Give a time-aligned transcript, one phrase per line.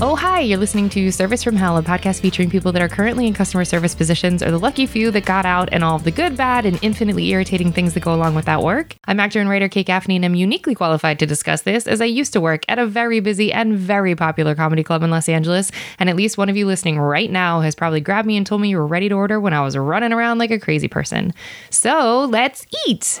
[0.00, 3.28] Oh, hi, you're listening to Service from Hell, a podcast featuring people that are currently
[3.28, 6.10] in customer service positions or the lucky few that got out and all of the
[6.10, 8.96] good, bad, and infinitely irritating things that go along with that work.
[9.04, 12.06] I'm actor and writer Kate Gaffney, and I'm uniquely qualified to discuss this as I
[12.06, 15.70] used to work at a very busy and very popular comedy club in Los Angeles.
[16.00, 18.60] And at least one of you listening right now has probably grabbed me and told
[18.60, 21.32] me you were ready to order when I was running around like a crazy person.
[21.70, 23.20] So let's eat.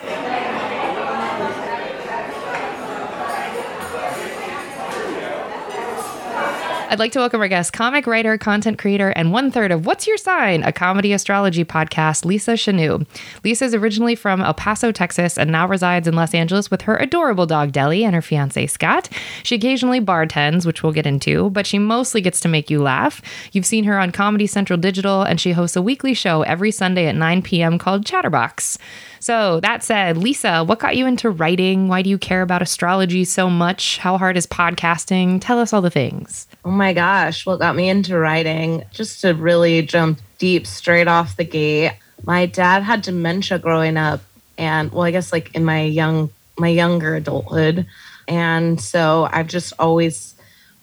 [6.94, 10.06] I'd like to welcome our guest, comic writer, content creator, and one third of What's
[10.06, 13.04] Your Sign, a comedy astrology podcast, Lisa Chanu.
[13.42, 16.96] Lisa is originally from El Paso, Texas, and now resides in Los Angeles with her
[16.96, 19.08] adorable dog, Deli, and her fiance, Scott.
[19.42, 23.20] She occasionally bartends, which we'll get into, but she mostly gets to make you laugh.
[23.50, 27.06] You've seen her on Comedy Central Digital, and she hosts a weekly show every Sunday
[27.06, 27.76] at 9 p.m.
[27.76, 28.78] called Chatterbox.
[29.18, 31.88] So, that said, Lisa, what got you into writing?
[31.88, 33.98] Why do you care about astrology so much?
[33.98, 35.40] How hard is podcasting?
[35.40, 36.46] Tell us all the things.
[36.64, 38.84] Oh my gosh, what got me into writing?
[38.90, 41.92] Just to really jump deep straight off the gate.
[42.24, 44.22] My dad had dementia growing up
[44.56, 47.86] and well, I guess like in my young my younger adulthood.
[48.26, 50.34] And so I've just always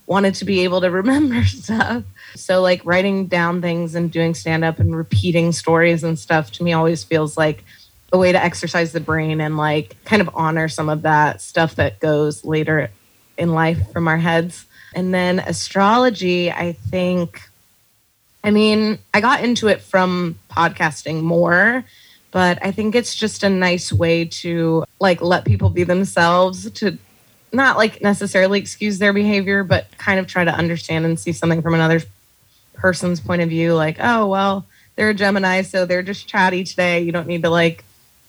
[0.06, 2.04] wanted to be able to remember stuff.
[2.36, 6.64] So like writing down things and doing stand up and repeating stories and stuff to
[6.64, 7.64] me always feels like
[8.14, 11.76] a way to exercise the brain and like kind of honor some of that stuff
[11.76, 12.92] that goes later
[13.38, 14.66] in life from our heads.
[14.94, 17.50] And then astrology, I think,
[18.44, 21.84] I mean, I got into it from podcasting more,
[22.32, 26.98] but I think it's just a nice way to like let people be themselves to
[27.54, 31.62] not like necessarily excuse their behavior, but kind of try to understand and see something
[31.62, 32.02] from another
[32.74, 33.74] person's point of view.
[33.74, 37.02] Like, oh, well, they're a Gemini, so they're just chatty today.
[37.02, 37.84] You don't need to like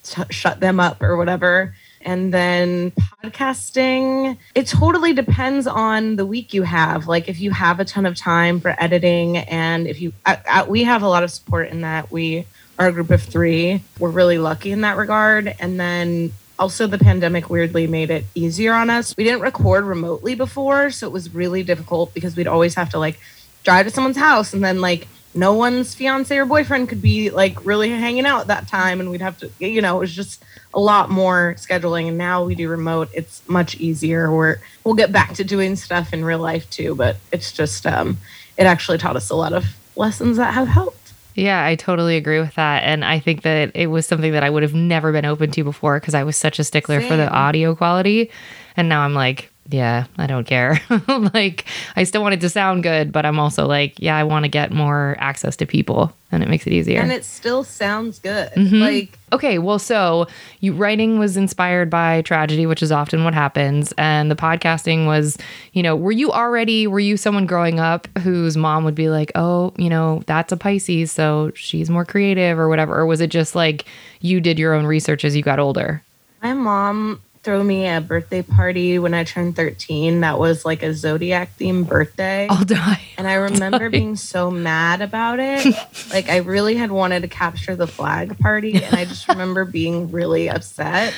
[0.04, 1.74] t- shut them up or whatever.
[2.04, 2.90] And then
[3.22, 7.06] podcasting, it totally depends on the week you have.
[7.06, 10.62] Like if you have a ton of time for editing, and if you, I, I,
[10.64, 12.10] we have a lot of support in that.
[12.10, 12.46] We
[12.78, 13.82] are a group of three.
[13.98, 15.54] We're really lucky in that regard.
[15.60, 19.16] And then also the pandemic weirdly made it easier on us.
[19.16, 22.98] We didn't record remotely before, so it was really difficult because we'd always have to
[22.98, 23.18] like
[23.64, 27.64] drive to someone's house and then like no one's fiance or boyfriend could be like
[27.64, 30.44] really hanging out at that time and we'd have to you know it was just
[30.74, 35.12] a lot more scheduling and now we do remote it's much easier we're we'll get
[35.12, 38.16] back to doing stuff in real life too but it's just um
[38.56, 39.64] it actually taught us a lot of
[39.96, 41.02] lessons that have helped
[41.34, 42.82] yeah, I totally agree with that.
[42.82, 45.64] And I think that it was something that I would have never been open to
[45.64, 47.08] before because I was such a stickler Same.
[47.08, 48.30] for the audio quality.
[48.76, 50.80] And now I'm like, yeah, I don't care.
[51.34, 54.44] like, I still want it to sound good, but I'm also like, yeah, I want
[54.44, 57.00] to get more access to people and it makes it easier.
[57.00, 58.50] And it still sounds good.
[58.52, 58.80] Mm-hmm.
[58.80, 60.26] Like, okay, well, so
[60.60, 63.92] you writing was inspired by tragedy, which is often what happens.
[63.98, 65.38] And the podcasting was,
[65.72, 69.30] you know, were you already, were you someone growing up whose mom would be like,
[69.34, 72.96] oh, you know, that's a Pisces, so she's more creative or whatever?
[72.96, 73.84] Or was it just like
[74.20, 76.02] you did your own research as you got older?
[76.42, 80.94] My mom throw me a birthday party when I turned 13 that was like a
[80.94, 82.46] zodiac themed birthday.
[82.48, 83.02] I'll die.
[83.18, 85.74] And I remember being so mad about it.
[86.12, 90.12] like I really had wanted to capture the flag party and I just remember being
[90.12, 91.14] really upset.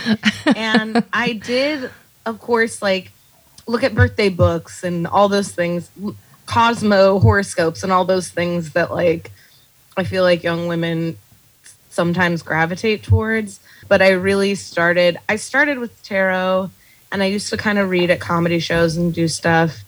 [0.47, 1.91] And I did
[2.25, 3.11] of course like
[3.67, 5.91] look at birthday books and all those things,
[6.47, 9.31] Cosmo horoscopes and all those things that like
[9.97, 11.19] I feel like young women
[11.91, 16.71] sometimes gravitate towards but I really started I started with tarot
[17.12, 19.84] and I used to kind of read at comedy shows and do stuff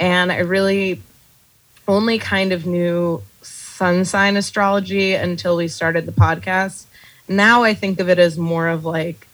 [0.00, 1.02] and I really
[1.86, 6.86] only kind of knew sun sign astrology until we started the podcast.
[7.28, 9.26] Now I think of it as more of like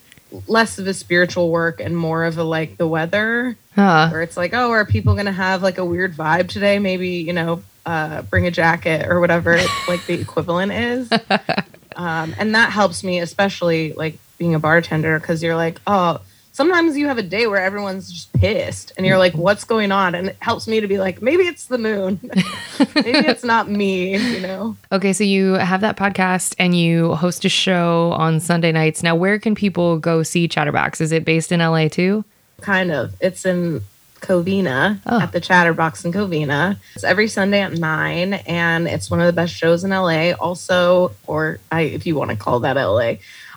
[0.46, 4.08] less of a spiritual work and more of a like the weather huh.
[4.10, 7.08] where it's like oh are people going to have like a weird vibe today maybe
[7.08, 11.10] you know uh, bring a jacket or whatever like the equivalent is
[12.00, 16.18] Um, and that helps me, especially like being a bartender, because you're like, oh,
[16.52, 20.14] sometimes you have a day where everyone's just pissed and you're like, what's going on?
[20.14, 22.18] And it helps me to be like, maybe it's the moon.
[22.94, 24.78] maybe it's not me, you know?
[24.90, 25.12] Okay.
[25.12, 29.02] So you have that podcast and you host a show on Sunday nights.
[29.02, 31.02] Now, where can people go see Chatterbox?
[31.02, 32.24] Is it based in LA too?
[32.62, 33.14] Kind of.
[33.20, 33.82] It's in
[34.20, 35.20] Covina oh.
[35.20, 36.76] at the Chatterbox in Covina.
[36.94, 40.32] It's every Sunday at nine, and it's one of the best shows in LA.
[40.32, 43.14] Also, or I, if you want to call that LA.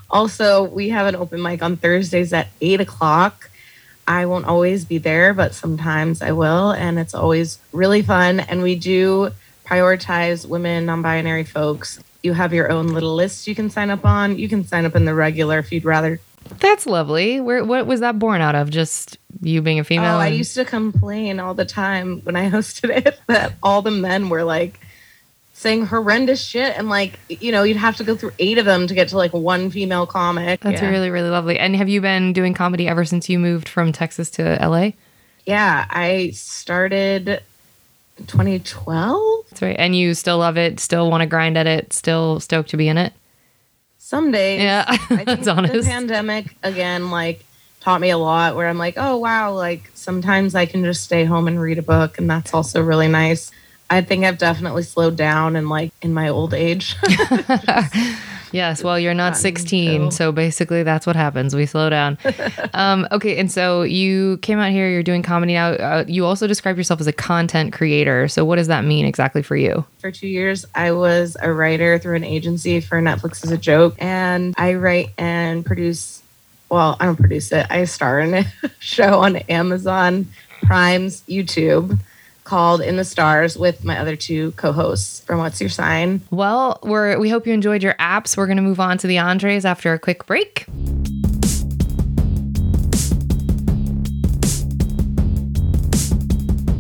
[0.09, 3.49] Also, we have an open mic on Thursdays at eight o'clock.
[4.07, 8.39] I won't always be there, but sometimes I will, and it's always really fun.
[8.39, 9.31] And we do
[9.65, 11.99] prioritize women, non-binary folks.
[12.21, 14.37] You have your own little list you can sign up on.
[14.37, 16.19] You can sign up in the regular if you'd rather
[16.59, 17.39] that's lovely.
[17.39, 18.69] Where what was that born out of?
[18.69, 20.15] Just You being a female?
[20.15, 23.91] Oh, I used to complain all the time when I hosted it that all the
[23.91, 24.79] men were like
[25.53, 28.87] saying horrendous shit, and like you know you'd have to go through eight of them
[28.87, 30.61] to get to like one female comic.
[30.61, 30.89] That's yeah.
[30.89, 31.59] really, really lovely.
[31.59, 34.91] And have you been doing comedy ever since you moved from Texas to LA?
[35.45, 35.85] yeah.
[35.89, 37.43] I started
[38.27, 39.45] 2012.
[39.49, 39.75] That's right.
[39.77, 42.87] And you still love it, still want to grind at it, still stoked to be
[42.87, 43.13] in it?
[44.05, 47.45] Some days, Yeah, I think that's the pandemic again, like
[47.79, 48.57] taught me a lot.
[48.57, 51.81] Where I'm like, oh wow, like sometimes I can just stay home and read a
[51.81, 53.49] book, and that's also really nice.
[53.89, 56.97] I think I've definitely slowed down and like in my old age.
[58.53, 60.11] Yes, well, you're not 16, chill.
[60.11, 61.55] so basically that's what happens.
[61.55, 62.19] We slow down.
[62.73, 65.71] um, okay, and so you came out here, you're doing comedy now.
[65.71, 68.27] Uh, you also describe yourself as a content creator.
[68.27, 69.85] So, what does that mean exactly for you?
[69.97, 73.95] for two years, I was a writer through an agency for Netflix as a joke,
[73.99, 76.21] and I write and produce.
[76.69, 77.67] Well, I don't produce it.
[77.69, 78.45] I star in a
[78.79, 80.27] show on Amazon
[80.63, 81.99] Prime's YouTube
[82.43, 86.21] called In the Stars with my other two co-hosts from What's Your Sign.
[86.31, 88.35] Well, we're we hope you enjoyed your apps.
[88.37, 90.65] We're going to move on to the entrees after a quick break.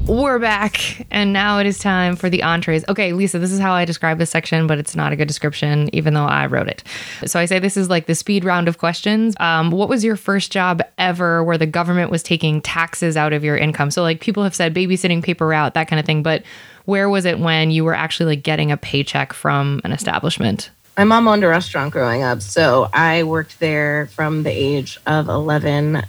[0.07, 2.83] We're back, and now it is time for the entrees.
[2.89, 5.89] Okay, Lisa, this is how I describe this section, but it's not a good description,
[5.93, 6.83] even though I wrote it.
[7.25, 9.33] So I say this is like the speed round of questions.
[9.39, 13.45] Um, what was your first job ever where the government was taking taxes out of
[13.45, 13.91] your income?
[13.91, 16.43] So, like, people have said babysitting, paper route, that kind of thing, but
[16.83, 20.69] where was it when you were actually like getting a paycheck from an establishment?
[20.97, 25.29] My mom owned a restaurant growing up, so I worked there from the age of
[25.29, 26.03] 11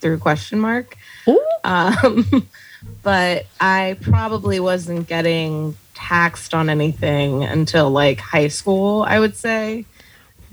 [0.00, 0.96] through question mark.
[1.64, 2.26] Um,
[3.02, 9.84] but I probably wasn't getting taxed on anything until like high school, I would say.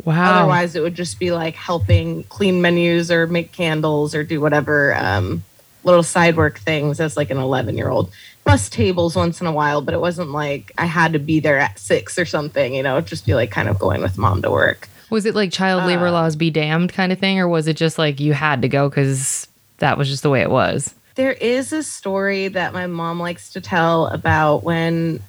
[0.04, 0.40] Wow.
[0.40, 4.96] Otherwise, it would just be like helping clean menus or make candles or do whatever
[4.96, 5.44] um,
[5.84, 8.12] little side work things as like an 11 year old.
[8.44, 11.60] Bus tables once in a while, but it wasn't like I had to be there
[11.60, 14.42] at six or something, you know, it'd just be like kind of going with mom
[14.42, 14.90] to work.
[15.12, 17.78] Was it like child labor Uh, laws be damned kind of thing, or was it
[17.78, 20.96] just like you had to go because that was just the way it was?
[21.22, 25.20] There is a story that my mom likes to tell about when,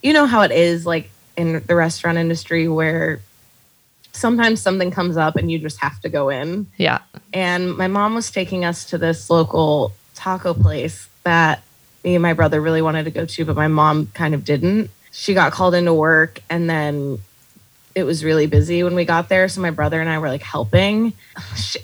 [0.00, 3.20] you know, how it is like in the restaurant industry where
[4.12, 6.68] sometimes something comes up and you just have to go in.
[6.76, 7.00] Yeah.
[7.32, 11.64] And my mom was taking us to this local taco place that
[12.04, 14.92] me and my brother really wanted to go to, but my mom kind of didn't.
[15.10, 17.18] She got called into work and then
[17.94, 19.48] it was really busy when we got there.
[19.48, 21.12] So my brother and I were like helping.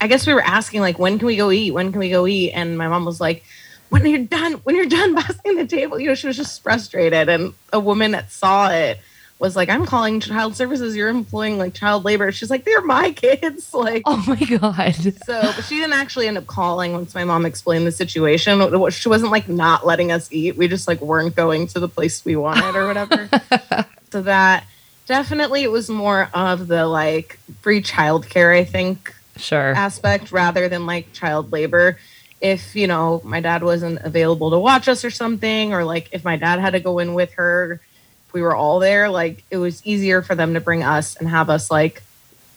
[0.00, 1.72] I guess we were asking, like, when can we go eat?
[1.72, 2.52] When can we go eat?
[2.52, 3.44] And my mom was like,
[3.90, 7.28] when you're done, when you're done busting the table, you know, she was just frustrated.
[7.28, 8.98] And a woman that saw it
[9.38, 10.96] was like, I'm calling child services.
[10.96, 12.32] You're employing like child labor.
[12.32, 13.72] She's like, they're my kids.
[13.72, 14.94] Like, Oh my god.
[15.26, 18.58] so, but she didn't actually end up calling once my mom explained the situation.
[18.90, 20.56] She wasn't like not letting us eat.
[20.56, 23.28] We just like weren't going to the place we wanted or whatever.
[24.10, 24.64] so that
[25.08, 29.72] definitely it was more of the like free childcare, I think, Sure.
[29.74, 31.98] aspect rather than like child labor.
[32.40, 36.24] If, you know, my dad wasn't available to watch us or something, or like if
[36.24, 37.80] my dad had to go in with her,
[38.28, 41.28] if we were all there, like it was easier for them to bring us and
[41.28, 42.02] have us like,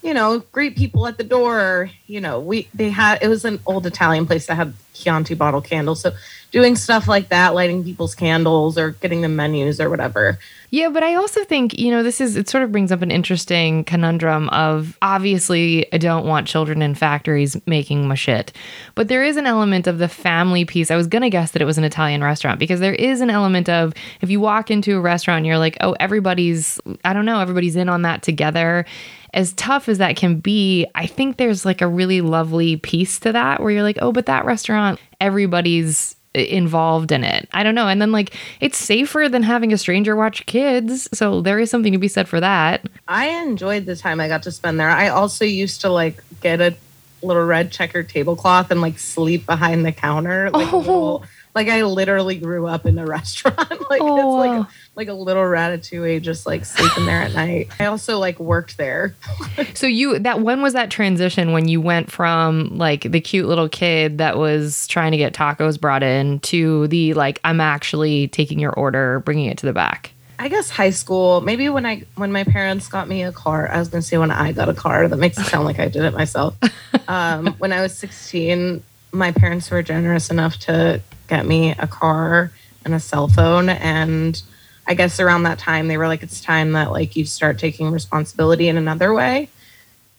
[0.04, 1.90] you know, greet people at the door.
[2.06, 5.62] You know, we they had it was an old Italian place that had Chianti bottle
[5.62, 6.02] candles.
[6.02, 6.12] So
[6.52, 10.38] doing stuff like that, lighting people's candles or getting them menus or whatever.
[10.70, 13.12] Yeah, but I also think, you know, this is, it sort of brings up an
[13.12, 18.54] interesting conundrum of obviously, I don't want children in factories making my shit.
[18.96, 20.90] But there is an element of the family piece.
[20.90, 23.30] I was going to guess that it was an Italian restaurant because there is an
[23.30, 27.40] element of if you walk into a restaurant you're like, oh, everybody's, I don't know,
[27.40, 28.86] everybody's in on that together.
[29.34, 33.32] As tough as that can be, I think there's like a really lovely piece to
[33.32, 37.50] that where you're like, oh, but that restaurant, everybody's involved in it.
[37.54, 37.88] I don't know.
[37.88, 41.10] And then like it's safer than having a stranger watch kids.
[41.14, 42.86] So there is something to be said for that.
[43.08, 44.90] I enjoyed the time I got to spend there.
[44.90, 46.76] I also used to like get a
[47.22, 50.50] little red checkered tablecloth and like sleep behind the counter.
[50.52, 50.78] Like, Oh.
[50.80, 53.58] little, like I literally grew up in a restaurant.
[53.90, 57.70] like Oh, it's like like a little ratatouille just like sleeping there at night.
[57.80, 59.16] I also like worked there.
[59.74, 63.70] So you that when was that transition when you went from like the cute little
[63.70, 68.60] kid that was trying to get tacos brought in to the like I'm actually taking
[68.60, 70.12] your order, bringing it to the back.
[70.40, 73.70] I guess high school, maybe when I when my parents got me a car.
[73.70, 75.08] I was gonna say when I got a car.
[75.08, 76.56] That makes it sound like I did it myself.
[77.08, 78.82] Um, when I was 16,
[79.12, 82.52] my parents were generous enough to get me a car
[82.86, 83.68] and a cell phone.
[83.68, 84.42] And
[84.88, 87.92] I guess around that time, they were like, "It's time that like you start taking
[87.92, 89.50] responsibility in another way."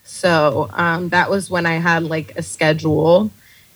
[0.05, 3.31] So um, that was when I had like a schedule,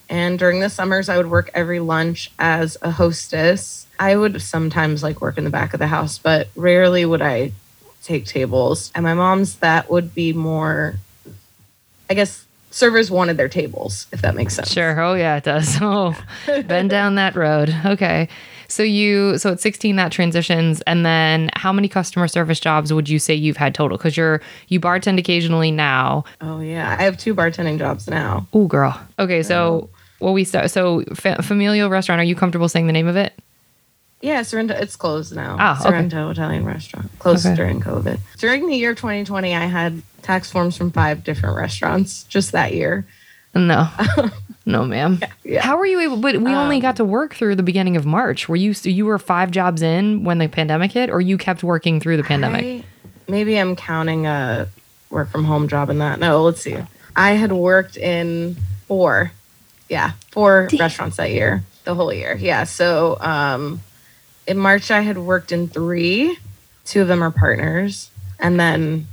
[0.09, 3.87] And during the summers, I would work every lunch as a hostess.
[3.99, 7.53] I would sometimes like work in the back of the house, but rarely would I
[8.05, 8.93] take tables.
[8.95, 10.97] And my mom's that would be more,
[12.09, 14.71] I guess, servers wanted their tables, if that makes sense.
[14.71, 15.01] Sure.
[15.01, 15.77] Oh yeah, it does.
[15.83, 16.17] Oh,
[16.47, 17.75] been down that road.
[17.85, 18.29] Okay.
[18.69, 23.09] So you so at 16 that transitions and then how many customer service jobs would
[23.09, 26.25] you say you've had total cuz you're you bartend occasionally now.
[26.41, 28.47] Oh yeah, I have two bartending jobs now.
[28.53, 28.99] Oh girl.
[29.19, 29.89] Okay, so
[30.21, 33.33] well we start so fa- familial restaurant are you comfortable saying the name of it?
[34.23, 34.75] Yeah, Sorrento.
[34.75, 35.57] It's closed now.
[35.61, 35.83] Ah, okay.
[35.91, 37.55] Sorrento Italian restaurant closed Okay.
[37.55, 38.19] during COVID.
[38.39, 43.05] During the year 2020, I had tax forms from five different restaurants just that year.
[43.55, 43.89] No.
[44.67, 45.21] no, ma'am.
[45.45, 45.63] yeah.
[45.63, 48.05] How were you able but we only Um, got to work through the beginning of
[48.05, 48.49] March.
[48.49, 52.01] Were you you were 5 jobs in when the pandemic hit or you kept working
[52.01, 52.65] through the pandemic?
[52.65, 52.85] I-
[53.29, 54.69] maybe I'm counting a
[55.11, 56.19] work from home job in that.
[56.21, 56.77] No, let's see.
[57.15, 58.57] I had worked in
[58.89, 59.33] four,
[59.89, 62.37] yeah, four restaurants that year, the whole year.
[62.39, 62.65] Yeah.
[62.65, 63.81] So um,
[64.47, 66.37] in March, I had worked in three.
[66.85, 69.07] Two of them are partners, and then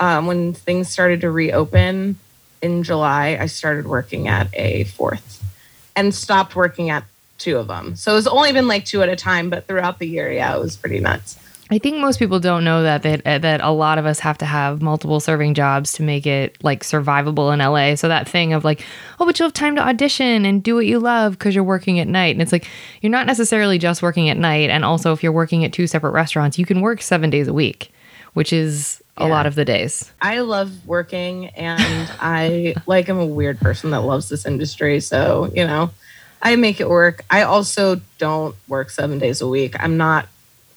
[0.00, 2.16] um, when things started to reopen
[2.62, 5.42] in July, I started working at a fourth,
[5.96, 7.04] and stopped working at
[7.38, 7.96] two of them.
[7.96, 10.60] So it's only been like two at a time, but throughout the year, yeah, it
[10.60, 11.38] was pretty nuts.
[11.70, 14.38] I think most people don't know that that uh, that a lot of us have
[14.38, 17.94] to have multiple serving jobs to make it like survivable in LA.
[17.94, 18.82] So that thing of like,
[19.20, 22.00] oh, but you'll have time to audition and do what you love because you're working
[22.00, 22.34] at night.
[22.34, 22.66] And it's like
[23.02, 24.70] you're not necessarily just working at night.
[24.70, 27.52] And also, if you're working at two separate restaurants, you can work seven days a
[27.52, 27.92] week,
[28.32, 29.30] which is a Yeah.
[29.30, 30.10] lot of the days.
[30.22, 35.00] I love working and I like I'm a weird person that loves this industry.
[35.00, 35.90] So, you know,
[36.40, 37.24] I make it work.
[37.30, 39.74] I also don't work seven days a week.
[39.78, 40.28] I'm not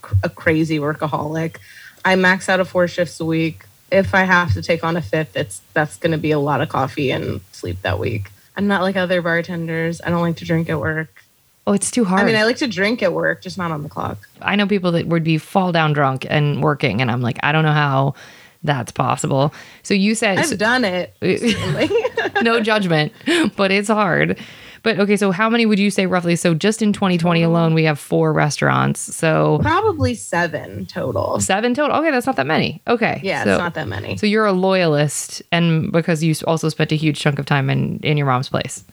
[0.01, 1.57] cr- a crazy workaholic.
[2.03, 3.65] I max out of four shifts a week.
[3.91, 6.61] If I have to take on a fifth, it's that's going to be a lot
[6.61, 8.31] of coffee and sleep that week.
[8.57, 10.01] I'm not like other bartenders.
[10.03, 11.20] I don't like to drink at work.
[11.67, 12.21] Oh, it's too hard.
[12.21, 14.17] I mean, I like to drink at work, just not on the clock.
[14.41, 17.51] I know people that would be fall down drunk and working, and I'm like, I
[17.51, 18.15] don't know how
[18.63, 19.53] that's possible.
[19.83, 21.15] So you said I've done it.
[22.43, 23.13] no judgment,
[23.55, 24.39] but it's hard.
[24.83, 26.35] But okay, so how many would you say roughly?
[26.35, 27.49] So just in 2020 mm-hmm.
[27.49, 28.99] alone, we have four restaurants.
[28.99, 31.39] So Probably seven total.
[31.39, 31.97] seven total.
[31.97, 32.81] Okay, that's not that many.
[32.87, 33.21] Okay.
[33.23, 34.17] Yeah, so, it's not that many.
[34.17, 37.99] So you're a loyalist, and because you also spent a huge chunk of time in
[37.99, 38.83] in your mom's place.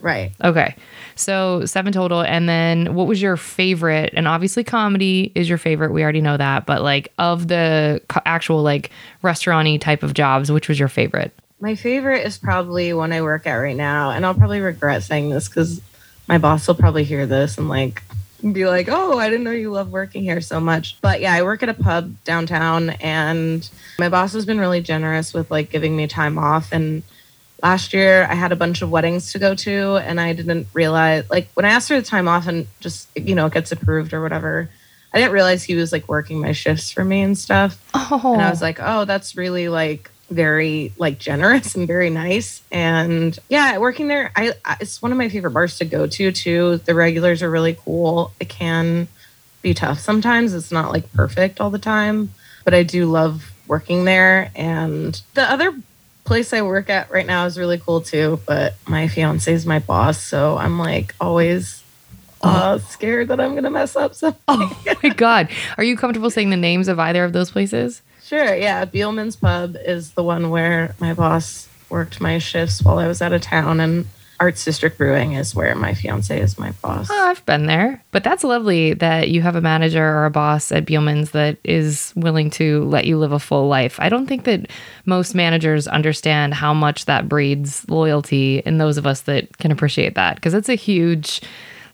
[0.00, 0.32] Right.
[0.42, 0.76] Okay.
[1.14, 2.22] So seven total.
[2.22, 4.14] And then what was your favorite?
[4.14, 5.92] And obviously, comedy is your favorite.
[5.92, 6.66] We already know that.
[6.66, 8.90] But like, of the co- actual like
[9.22, 11.32] restaurant type of jobs, which was your favorite?
[11.60, 15.28] My favorite is probably one I work at right now, and I'll probably regret saying
[15.28, 15.82] this because
[16.26, 18.02] my boss will probably hear this and like
[18.52, 21.42] be like, "Oh, I didn't know you love working here so much." But yeah, I
[21.42, 25.94] work at a pub downtown, and my boss has been really generous with like giving
[25.94, 26.72] me time off.
[26.72, 27.02] And
[27.62, 31.24] last year, I had a bunch of weddings to go to, and I didn't realize
[31.30, 34.12] like when I asked for the time off and just you know it gets approved
[34.12, 34.68] or whatever.
[35.12, 37.76] I didn't realize he was like working my shifts for me and stuff.
[37.94, 42.62] Oh, And I was like, oh, that's really like very like generous and very nice.
[42.70, 46.30] And yeah, working there, I I- it's one of my favorite bars to go to
[46.30, 46.76] too.
[46.84, 48.32] The regulars are really cool.
[48.38, 49.08] It can
[49.62, 50.54] be tough sometimes.
[50.54, 52.30] It's not like perfect all the time,
[52.64, 54.52] but I do love working there.
[54.54, 55.74] And the other
[56.30, 58.38] place I work at right now is really cool too.
[58.46, 61.82] But my fiance is my boss, so I'm like always
[62.40, 64.40] uh, scared that I'm gonna mess up something.
[64.46, 65.48] oh my God.
[65.76, 68.02] Are you comfortable saying the names of either of those places?
[68.22, 68.84] Sure, yeah.
[68.84, 73.32] Beelman's Pub is the one where my boss worked my shifts while I was out
[73.32, 74.06] of town, and
[74.40, 77.08] Arts District Brewing is where my fiance is my boss.
[77.10, 78.02] Oh, I've been there.
[78.10, 82.14] But that's lovely that you have a manager or a boss at Beelman's that is
[82.16, 84.00] willing to let you live a full life.
[84.00, 84.70] I don't think that
[85.04, 90.14] most managers understand how much that breeds loyalty in those of us that can appreciate
[90.14, 91.42] that because it's a huge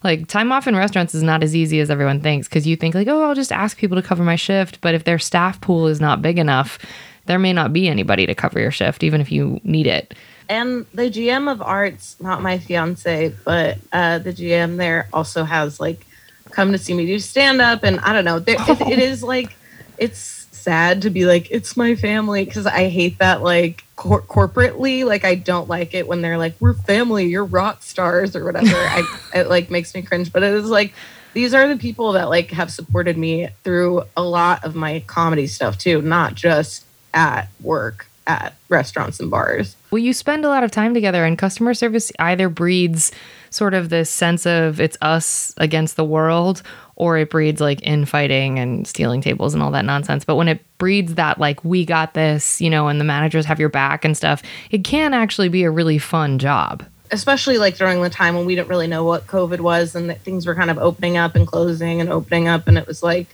[0.04, 2.94] like time off in restaurants is not as easy as everyone thinks because you think
[2.94, 5.86] like oh i'll just ask people to cover my shift but if their staff pool
[5.86, 6.78] is not big enough
[7.24, 10.14] there may not be anybody to cover your shift even if you need it
[10.48, 15.80] And the GM of Arts, not my fiance, but uh, the GM there also has
[15.80, 16.06] like
[16.50, 18.38] come to see me do stand up, and I don't know.
[18.38, 19.56] There, it, it is like
[19.98, 25.04] it's sad to be like it's my family because I hate that like cor- corporately.
[25.04, 28.76] Like I don't like it when they're like we're family, you're rock stars or whatever.
[28.76, 29.02] I
[29.34, 30.94] it like makes me cringe, but it is like
[31.34, 35.46] these are the people that like have supported me through a lot of my comedy
[35.46, 39.76] stuff too, not just at work at restaurants and bars.
[39.90, 43.12] Well, you spend a lot of time together, and customer service either breeds
[43.50, 46.62] sort of this sense of it's us against the world,
[46.96, 50.24] or it breeds like infighting and stealing tables and all that nonsense.
[50.24, 53.60] But when it breeds that, like, we got this, you know, and the managers have
[53.60, 56.84] your back and stuff, it can actually be a really fun job.
[57.10, 60.20] especially like during the time when we didn't really know what COVID was and that
[60.22, 62.66] things were kind of opening up and closing and opening up.
[62.68, 63.28] And it was like,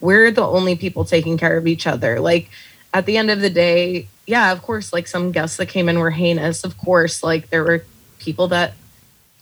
[0.00, 2.20] we're the only people taking care of each other.
[2.20, 2.50] Like
[2.92, 5.98] at the end of the day, yeah, of course, like some guests that came in
[5.98, 6.64] were heinous.
[6.64, 7.84] Of course, like there were
[8.18, 8.74] people that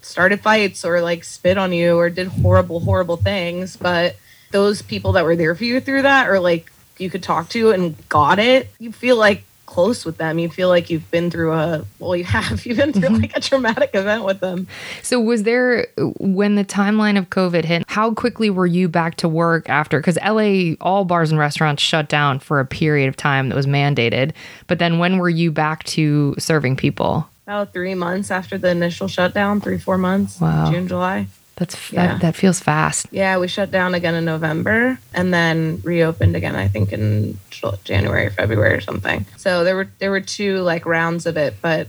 [0.01, 3.77] started fights or like spit on you or did horrible, horrible things.
[3.77, 4.17] But
[4.51, 7.71] those people that were there for you through that or like you could talk to
[7.71, 10.39] and got it, you feel like close with them.
[10.39, 12.65] You feel like you've been through a well, you have.
[12.67, 13.23] You've been through mm-hmm.
[13.23, 14.67] like a traumatic event with them.
[15.03, 15.87] So was there
[16.19, 20.19] when the timeline of COVID hit, how quickly were you back to work after cuz
[20.23, 24.33] LA all bars and restaurants shut down for a period of time that was mandated.
[24.67, 27.27] But then when were you back to serving people?
[27.47, 30.71] About 3 months after the initial shutdown, 3 4 months, wow.
[30.71, 31.27] June, July.
[31.57, 32.07] That's yeah.
[32.07, 33.07] that, that feels fast.
[33.11, 36.57] Yeah, we shut down again in November and then reopened again.
[36.57, 37.39] I think in
[37.85, 39.27] January, February, or something.
[39.37, 41.89] So there were there were two like rounds of it, but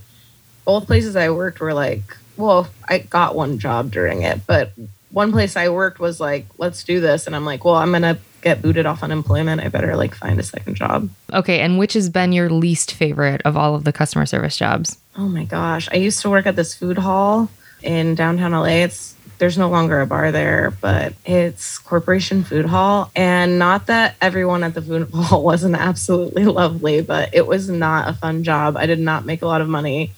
[0.66, 4.72] both places I worked were like, well, I got one job during it, but
[5.12, 8.18] one place I worked was like, let's do this, and I'm like, well, I'm gonna
[8.42, 9.62] get booted off unemployment.
[9.62, 11.10] I better like find a second job.
[11.32, 14.98] Okay, and which has been your least favorite of all of the customer service jobs?
[15.16, 17.50] Oh my gosh, I used to work at this food hall
[17.82, 18.84] in downtown LA.
[18.84, 19.13] It's
[19.44, 23.12] there's no longer a bar there, but it's Corporation Food Hall.
[23.14, 28.08] And not that everyone at the food hall wasn't absolutely lovely, but it was not
[28.08, 28.78] a fun job.
[28.78, 30.14] I did not make a lot of money.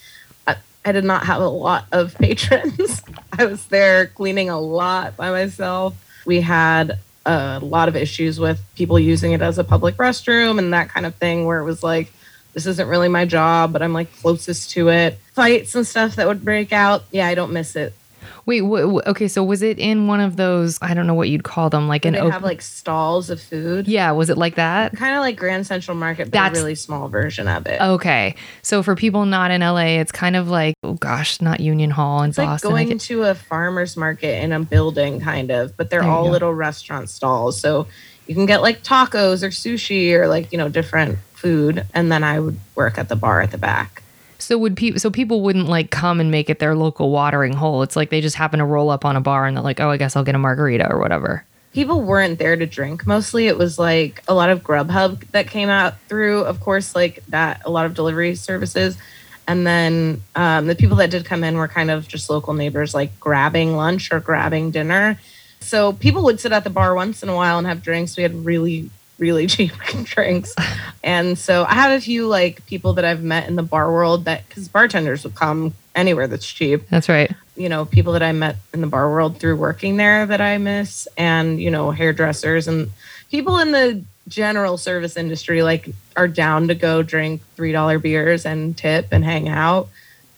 [0.45, 3.01] I, I did not have a lot of patrons.
[3.33, 5.95] I was there cleaning a lot by myself.
[6.27, 10.71] We had a lot of issues with people using it as a public restroom and
[10.71, 12.13] that kind of thing, where it was like,
[12.53, 15.17] this isn't really my job, but I'm like closest to it.
[15.33, 17.05] Fights and stuff that would break out.
[17.09, 17.91] Yeah, I don't miss it
[18.45, 20.77] Wait, okay, so was it in one of those?
[20.79, 22.13] I don't know what you'd call them, like an.
[22.13, 23.87] They op- have like stalls of food.
[23.87, 24.95] Yeah, was it like that?
[24.95, 27.81] Kind of like Grand Central Market, but That's, a really small version of it.
[27.81, 31.89] Okay, so for people not in LA, it's kind of like oh gosh, not Union
[31.89, 32.71] Hall in it's Boston.
[32.71, 36.53] Like going to a farmer's market in a building, kind of, but they're all little
[36.53, 37.59] restaurant stalls.
[37.59, 37.87] So
[38.27, 42.23] you can get like tacos or sushi or like you know different food, and then
[42.23, 44.03] I would work at the bar at the back.
[44.45, 44.99] So would people?
[44.99, 47.81] So people wouldn't like come and make it their local watering hole.
[47.81, 49.89] It's like they just happen to roll up on a bar and they're like, oh,
[49.89, 51.43] I guess I'll get a margarita or whatever.
[51.73, 53.07] People weren't there to drink.
[53.07, 56.43] Mostly, it was like a lot of Grubhub that came out through.
[56.43, 58.97] Of course, like that, a lot of delivery services,
[59.47, 62.93] and then um, the people that did come in were kind of just local neighbors,
[62.93, 65.19] like grabbing lunch or grabbing dinner.
[65.59, 68.15] So people would sit at the bar once in a while and have drinks.
[68.15, 69.71] We had really really cheap
[70.03, 70.53] drinks.
[71.03, 74.25] And so I had a few like people that I've met in the bar world
[74.25, 76.87] that because bartenders would come anywhere that's cheap.
[76.89, 77.31] That's right.
[77.55, 80.57] You know, people that I met in the bar world through working there that I
[80.57, 82.91] miss, and you know, hairdressers and
[83.31, 88.45] people in the general service industry like are down to go drink three dollar beers
[88.45, 89.87] and tip and hang out.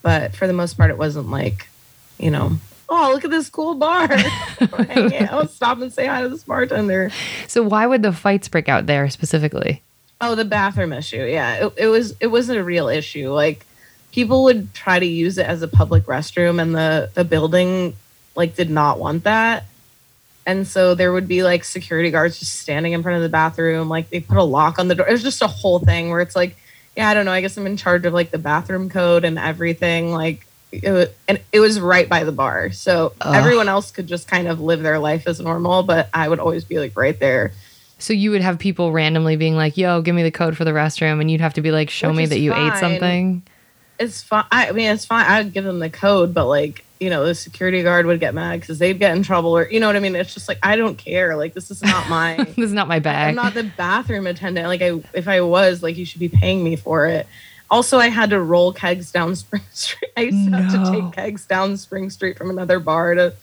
[0.01, 1.67] But for the most part, it wasn't like,
[2.17, 2.57] you know,
[2.89, 4.07] oh, look at this cool bar.
[5.29, 7.11] I'll stop and say hi to this bartender.
[7.47, 9.81] So why would the fights break out there specifically?
[10.19, 11.23] Oh, the bathroom issue.
[11.23, 13.31] Yeah, it, it was it wasn't a real issue.
[13.31, 13.65] Like
[14.11, 17.95] people would try to use it as a public restroom, and the the building
[18.35, 19.65] like did not want that.
[20.45, 23.89] And so there would be like security guards just standing in front of the bathroom.
[23.89, 25.07] Like they put a lock on the door.
[25.07, 26.55] It was just a whole thing where it's like,
[26.95, 27.33] yeah, I don't know.
[27.33, 30.13] I guess I'm in charge of like the bathroom code and everything.
[30.13, 32.71] Like it was, and it was right by the bar.
[32.71, 33.35] So Ugh.
[33.35, 36.63] everyone else could just kind of live their life as normal, but I would always
[36.65, 37.51] be like right there.
[37.99, 40.71] So you would have people randomly being like, "Yo, give me the code for the
[40.71, 42.71] restroom," and you'd have to be like, "Show Which me that you fine.
[42.71, 43.43] ate something."
[43.99, 44.45] It's fine.
[44.51, 45.25] I mean, it's fine.
[45.25, 48.35] I would give them the code, but like, you know, the security guard would get
[48.35, 50.15] mad because they'd get in trouble, or you know what I mean.
[50.15, 51.35] It's just like I don't care.
[51.35, 52.35] Like this is not my.
[52.55, 53.29] this is not my bag.
[53.29, 54.67] I'm not the bathroom attendant.
[54.67, 57.25] Like I, if I was, like you should be paying me for it.
[57.69, 60.11] Also, I had to roll kegs down Spring Street.
[60.15, 60.57] I used to no.
[60.57, 63.33] have to take kegs down Spring Street from another bar to,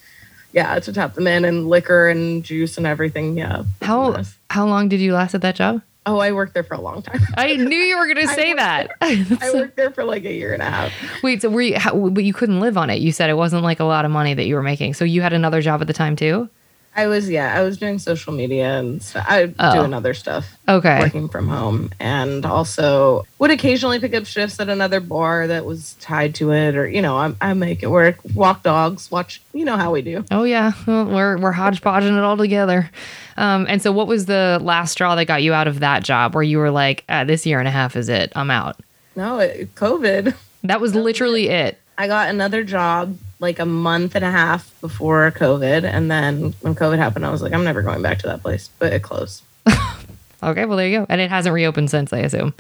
[0.52, 3.36] yeah, to tap them in and liquor and juice and everything.
[3.36, 3.64] Yeah.
[3.82, 5.82] How how long did you last at that job?
[6.06, 7.20] Oh, I worked there for a long time.
[7.36, 8.90] I knew you were going to say that.
[9.00, 10.92] I worked there for like a year and a half.
[11.22, 11.78] Wait, so were you?
[11.78, 13.00] How, but you couldn't live on it.
[13.00, 14.94] You said it wasn't like a lot of money that you were making.
[14.94, 16.48] So you had another job at the time too.
[16.96, 19.26] I was yeah, I was doing social media and stuff.
[19.28, 19.74] I oh.
[19.74, 20.56] doing other stuff.
[20.68, 21.00] Okay.
[21.00, 25.94] Working from home and also would occasionally pick up shifts at another bar that was
[25.94, 28.18] tied to it or you know, I, I make it work.
[28.34, 30.24] Walk dogs, watch you know how we do.
[30.30, 30.72] Oh yeah.
[30.86, 32.90] Well, we're we're hodgepodging it all together.
[33.36, 36.34] Um, and so what was the last straw that got you out of that job
[36.34, 38.32] where you were like, ah, this year and a half is it.
[38.36, 38.78] I'm out.
[39.16, 40.34] No, it, COVID.
[40.62, 41.78] That was literally it.
[41.98, 45.84] I got another job like a month and a half before COVID.
[45.84, 48.70] And then when COVID happened, I was like, I'm never going back to that place,
[48.78, 49.42] but it closed.
[50.42, 51.06] okay, well, there you go.
[51.08, 52.54] And it hasn't reopened since, I assume.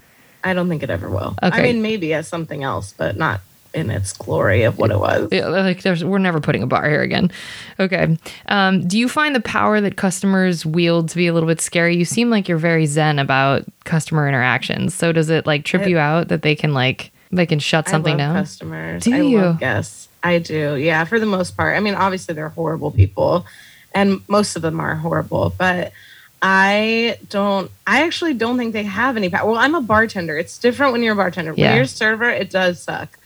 [0.44, 1.34] I don't think it ever will.
[1.42, 1.58] Okay.
[1.58, 3.40] I mean, maybe as something else, but not
[3.72, 5.28] in its glory of what it was.
[5.32, 7.30] Yeah, like there's, we're never putting a bar here again.
[7.80, 8.16] Okay.
[8.46, 11.96] Um, do you find the power that customers wield to be a little bit scary?
[11.96, 14.94] You seem like you're very zen about customer interactions.
[14.94, 17.88] So does it like trip I- you out that they can like they can shut
[17.88, 18.36] something down?
[18.36, 19.02] customers.
[19.02, 19.38] Do I you?
[19.40, 20.03] love guests.
[20.24, 20.74] I do.
[20.76, 21.76] Yeah, for the most part.
[21.76, 23.46] I mean, obviously they're horrible people,
[23.94, 25.54] and most of them are horrible.
[25.56, 25.92] But
[26.42, 27.70] I don't.
[27.86, 29.50] I actually don't think they have any power.
[29.50, 30.36] Well, I'm a bartender.
[30.36, 31.54] It's different when you're a bartender.
[31.56, 31.68] Yeah.
[31.68, 33.18] When you're a server, it does suck.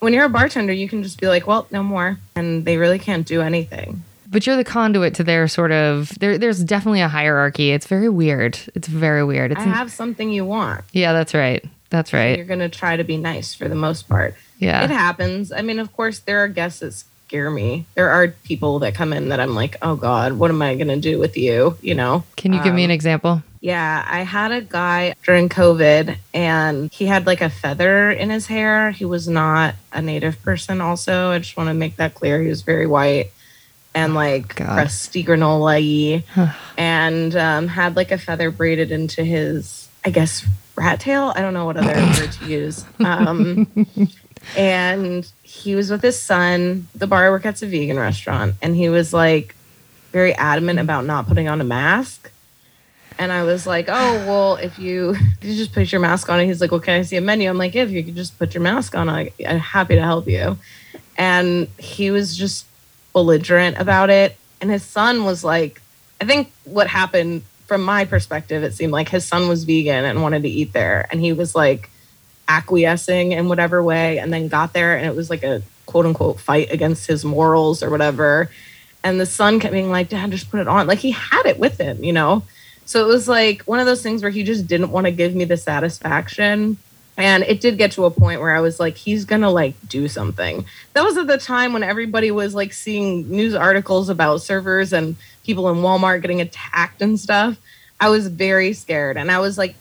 [0.00, 2.98] When you're a bartender, you can just be like, "Well, no more," and they really
[2.98, 4.02] can't do anything.
[4.28, 7.70] but you're the conduit to their sort of there there's definitely a hierarchy.
[7.70, 8.58] It's very weird.
[8.74, 9.52] It's very weird.
[9.52, 10.82] It's I have something you want.
[10.92, 11.62] Yeah, that's right.
[11.92, 12.36] That's right.
[12.36, 14.34] You're gonna try to be nice for the most part.
[14.58, 14.82] Yeah.
[14.84, 15.52] It happens.
[15.52, 17.84] I mean, of course, there are guests that scare me.
[17.94, 20.88] There are people that come in that I'm like, oh God, what am I going
[20.88, 21.76] to do with you?
[21.82, 22.24] You know?
[22.36, 23.42] Can you give me an Um, example?
[23.60, 28.46] Yeah, I had a guy during COVID and he had like a feather in his
[28.46, 28.90] hair.
[28.90, 31.30] He was not a native person, also.
[31.30, 32.40] I just want to make that clear.
[32.42, 33.30] He was very white
[33.94, 34.74] and like God.
[34.74, 36.24] crusty granola y
[36.78, 41.32] and um, had like a feather braided into his, I guess, rat tail.
[41.34, 42.84] I don't know what other word to use.
[43.00, 43.86] Um,
[44.56, 46.88] and he was with his son.
[46.94, 49.54] The bar I work at's a vegan restaurant, and he was like
[50.10, 52.30] very adamant about not putting on a mask.
[53.18, 56.40] And I was like, "Oh, well, if you, if you just put your mask on,"
[56.40, 58.16] and he's like, "Well, can I see a menu?" I'm like, "Yeah, if you could
[58.16, 60.58] just put your mask on, I, I'm happy to help you."
[61.16, 62.66] And he was just
[63.12, 64.36] belligerent about it.
[64.60, 65.80] And his son was like,
[66.20, 70.20] I think what happened from my perspective, it seemed like his son was vegan and
[70.20, 71.88] wanted to eat there, and he was like
[72.46, 74.94] acquiescing in whatever way and then got there.
[74.98, 78.50] And it was like a quote unquote fight against his morals or whatever.
[79.02, 80.86] And the son kept being like dad just put it on.
[80.86, 82.42] Like he had it with him you know?
[82.84, 85.34] So it was like one of those things where he just didn't want to give
[85.34, 86.76] me the satisfaction
[87.16, 90.08] and it did get to a point where i was like he's gonna like do
[90.08, 94.92] something that was at the time when everybody was like seeing news articles about servers
[94.92, 97.56] and people in walmart getting attacked and stuff
[98.00, 99.74] i was very scared and i was like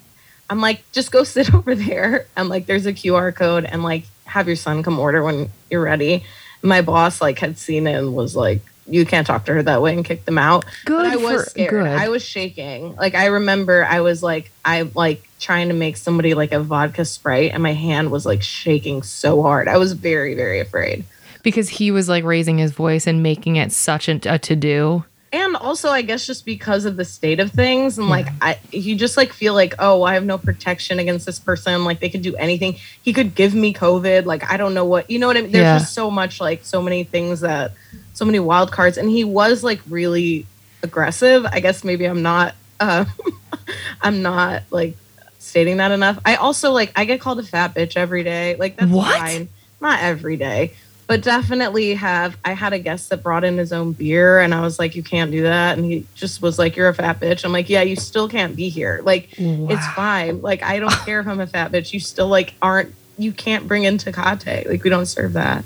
[0.51, 2.27] I'm like, just go sit over there.
[2.37, 5.81] I'm like, there's a QR code and like have your son come order when you're
[5.81, 6.25] ready.
[6.61, 9.81] My boss like had seen it and was like, you can't talk to her that
[9.81, 10.65] way and kick them out.
[10.85, 11.69] Good but I was for- scared.
[11.69, 11.87] good.
[11.87, 12.95] I was shaking.
[12.95, 17.05] Like I remember I was like, I like trying to make somebody like a vodka
[17.05, 19.67] sprite and my hand was like shaking so hard.
[19.67, 21.03] I was very, very afraid.
[21.43, 25.05] Because he was like raising his voice and making it such a, a to do.
[25.33, 28.95] and also i guess just because of the state of things and like i you
[28.97, 32.21] just like feel like oh i have no protection against this person like they could
[32.21, 35.37] do anything he could give me covid like i don't know what you know what
[35.37, 35.79] i mean there's Yeah.
[35.79, 37.71] just so much like so many things that
[38.13, 40.45] so many wild cards and he was like really
[40.83, 41.45] aggressive.
[41.45, 43.05] I guess maybe i'm not uh
[44.01, 44.95] i'm not like
[45.39, 46.19] stating that enough.
[46.25, 48.55] I also like i get called a fat bitch every day.
[48.55, 49.17] Like that's What?
[49.17, 49.49] fine.
[49.79, 50.73] Not every day
[51.07, 54.61] but definitely have i had a guest that brought in his own beer and i
[54.61, 57.43] was like you can't do that and he just was like you're a fat bitch.
[57.43, 59.01] I'm like yeah you still can't be here.
[59.03, 60.41] Like it's fine.
[60.41, 61.91] Like i don't care if i'm a fat bitch.
[61.91, 64.69] You still like aren't you can't bring in tecate.
[64.69, 65.65] Like we don't serve that.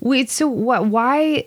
[0.00, 0.86] Wait, so what?
[0.86, 1.44] Why?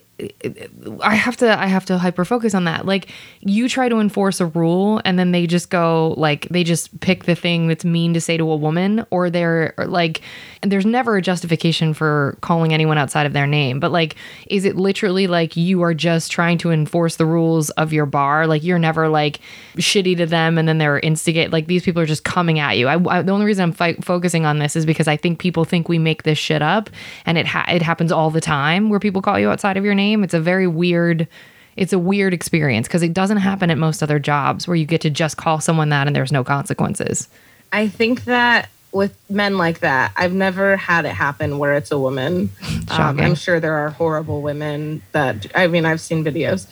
[1.02, 1.60] I have to.
[1.60, 2.86] I have to hyper focus on that.
[2.86, 7.00] Like you try to enforce a rule, and then they just go like they just
[7.00, 10.22] pick the thing that's mean to say to a woman, or they're like.
[10.64, 14.16] There's never a justification for calling anyone outside of their name, but like,
[14.48, 18.46] is it literally like you are just trying to enforce the rules of your bar?
[18.46, 19.40] Like you're never like
[19.78, 21.52] shitty to them, and then they're instigate.
[21.52, 22.88] Like these people are just coming at you.
[22.88, 25.66] I, I the only reason I'm fi- focusing on this is because I think people
[25.66, 26.92] think we make this shit up,
[27.26, 29.96] and it ha- it happens all the time where people call you outside of your
[29.96, 30.24] name.
[30.24, 31.28] It's a very weird.
[31.76, 35.02] It's a weird experience because it doesn't happen at most other jobs where you get
[35.02, 37.30] to just call someone that and there's no consequences.
[37.72, 41.98] i think that with men like that i've never had it happen where it's a
[42.00, 42.50] woman.
[42.90, 46.68] Um, i'm sure there are horrible women that i mean i've seen videos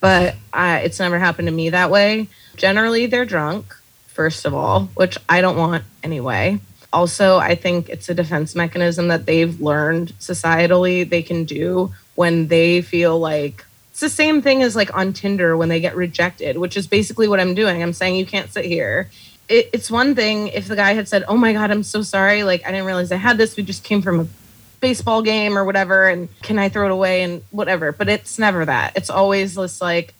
[0.00, 2.26] but uh, it's never happened to me that way.
[2.56, 6.58] Generally they're drunk first of all which i don't want anyway.
[6.92, 12.48] Also i think it's a defense mechanism that they've learned societally they can do when
[12.48, 16.58] they feel like it's the same thing as like on tinder when they get rejected
[16.58, 17.82] which is basically what i'm doing.
[17.82, 19.08] I'm saying you can't sit here
[19.50, 22.44] it, it's one thing if the guy had said oh my god i'm so sorry
[22.44, 24.26] like i didn't realize i had this we just came from a
[24.80, 27.22] baseball game or whatever and can i throw it away?
[27.22, 27.92] and whatever.
[27.92, 28.96] But it's never that.
[28.96, 30.14] It's always this like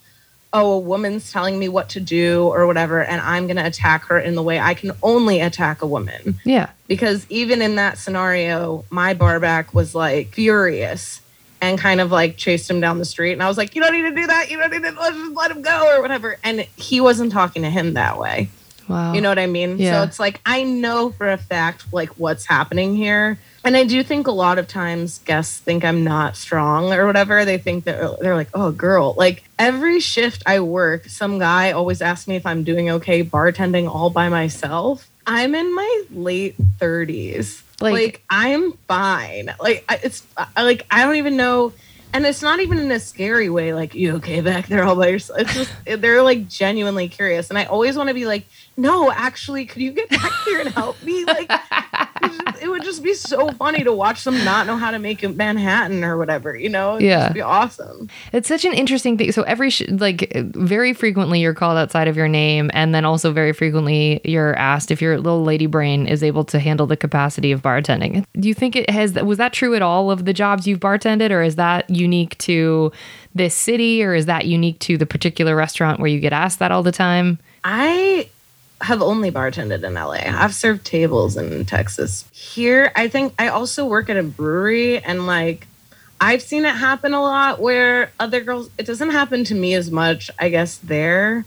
[0.53, 4.07] oh a woman's telling me what to do or whatever and i'm going to attack
[4.07, 6.41] her in the way i can only attack a woman.
[6.45, 6.71] Yeah.
[6.89, 11.21] because even in that scenario my barback was like furious
[11.63, 13.93] and kind of like chased him down the street and i was like you don't
[13.93, 14.51] need to do that.
[14.51, 16.37] You don't need to let's just let him go or whatever.
[16.43, 18.51] And he wasn't talking to him that way
[18.91, 19.13] Wow.
[19.13, 19.79] you know what I mean?
[19.79, 20.01] Yeah.
[20.01, 23.39] So it's like I know for a fact like what's happening here.
[23.63, 27.45] And I do think a lot of times guests think I'm not strong or whatever.
[27.45, 29.15] They think that oh, they're like, oh, girl.
[29.17, 33.89] Like every shift I work, some guy always asks me if I'm doing okay bartending
[33.89, 35.09] all by myself.
[35.27, 37.63] I'm in my late 30s.
[37.81, 39.55] Like, like I'm fine.
[39.61, 40.27] Like it's
[40.57, 41.73] like I don't even know
[42.13, 45.09] and it's not even in a scary way like you okay back there all by
[45.09, 47.49] yourself it's just they're like genuinely curious.
[47.51, 48.47] And i always want to be like
[48.77, 51.25] no actually could you get back here and help me?
[51.25, 51.51] Like
[52.81, 56.03] would just be so funny to watch them not know how to make a Manhattan
[56.05, 56.97] or whatever, you know?
[56.97, 57.33] It'd yeah.
[57.33, 58.09] be awesome.
[58.33, 59.33] It's such an interesting thing.
[59.33, 62.71] So every, sh- like, very frequently you're called outside of your name.
[62.75, 66.59] And then also very frequently you're asked if your little lady brain is able to
[66.59, 68.25] handle the capacity of bartending.
[68.39, 71.31] Do you think it has, was that true at all of the jobs you've bartended
[71.31, 72.93] or is that unique to
[73.35, 76.73] this city or is that unique to the particular restaurant where you get asked that
[76.73, 77.39] all the time?
[77.63, 78.29] I
[78.81, 80.23] have only bartended in LA.
[80.25, 82.25] I've served tables in Texas.
[82.33, 85.67] Here, I think I also work at a brewery and like
[86.21, 89.91] I've seen it happen a lot where other girls it doesn't happen to me as
[89.91, 91.45] much, I guess there.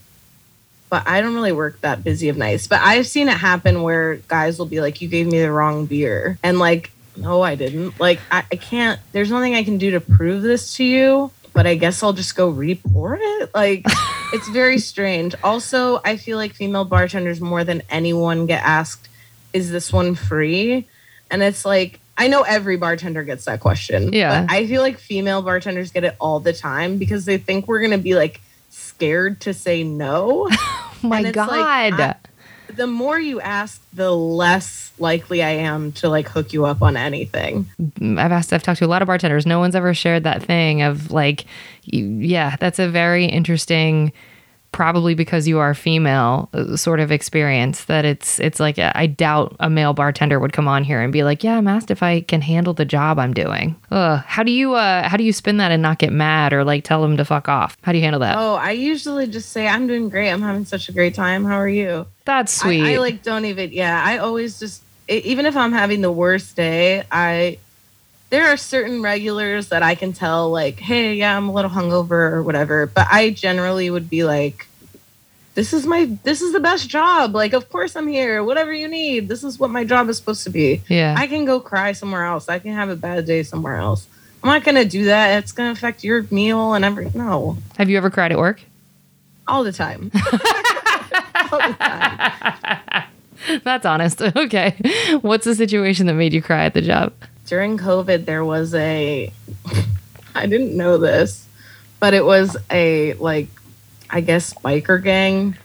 [0.89, 2.67] But I don't really work that busy of nights.
[2.67, 5.87] But I've seen it happen where guys will be like, You gave me the wrong
[5.87, 6.37] beer.
[6.43, 7.99] And like, no, I didn't.
[7.99, 11.67] Like I, I can't there's nothing I can do to prove this to you but
[11.67, 13.51] I guess I'll just go report it.
[13.53, 13.85] Like,
[14.33, 15.35] it's very strange.
[15.43, 19.07] Also, I feel like female bartenders more than anyone get asked,
[19.53, 20.87] "Is this one free?"
[21.29, 24.13] And it's like I know every bartender gets that question.
[24.13, 27.81] Yeah, I feel like female bartenders get it all the time because they think we're
[27.81, 30.47] gonna be like scared to say no.
[30.51, 31.49] oh my god.
[31.93, 32.17] Like,
[32.75, 36.97] the more you ask, the less likely I am to like hook you up on
[36.97, 37.67] anything.
[38.01, 39.45] I've asked, I've talked to a lot of bartenders.
[39.45, 41.45] No one's ever shared that thing of like,
[41.83, 44.12] yeah, that's a very interesting
[44.73, 49.07] probably because you are female uh, sort of experience that it's it's like uh, I
[49.07, 52.03] doubt a male bartender would come on here and be like, "Yeah, I'm asked if
[52.03, 54.21] I can handle the job I'm doing." Ugh.
[54.25, 56.83] How do you uh how do you spin that and not get mad or like
[56.83, 57.77] tell them to fuck off?
[57.83, 58.36] How do you handle that?
[58.38, 60.29] Oh, I usually just say, "I'm doing great.
[60.29, 61.45] I'm having such a great time.
[61.45, 62.83] How are you?" That's sweet.
[62.83, 66.55] I, I like don't even yeah, I always just even if I'm having the worst
[66.55, 67.59] day, I
[68.33, 72.31] there are certain regulars that I can tell, like, hey, yeah, I'm a little hungover
[72.31, 72.87] or whatever.
[72.87, 74.65] But I generally would be like,
[75.53, 77.35] this is my this is the best job.
[77.35, 78.43] Like, of course I'm here.
[78.43, 79.27] Whatever you need.
[79.27, 80.81] This is what my job is supposed to be.
[80.87, 81.13] Yeah.
[81.15, 82.49] I can go cry somewhere else.
[82.49, 84.07] I can have a bad day somewhere else.
[84.41, 85.37] I'm not gonna do that.
[85.37, 87.57] It's gonna affect your meal and every no.
[87.77, 88.63] Have you ever cried at work?
[89.47, 90.09] All the time.
[91.51, 93.03] All the time.
[93.63, 94.23] That's honest.
[94.35, 94.75] Okay.
[95.21, 97.13] What's the situation that made you cry at the job?
[97.53, 99.31] During COVID, there was a,
[100.35, 101.47] I didn't know this,
[101.99, 103.47] but it was a, like,
[104.09, 105.55] I guess, biker gang.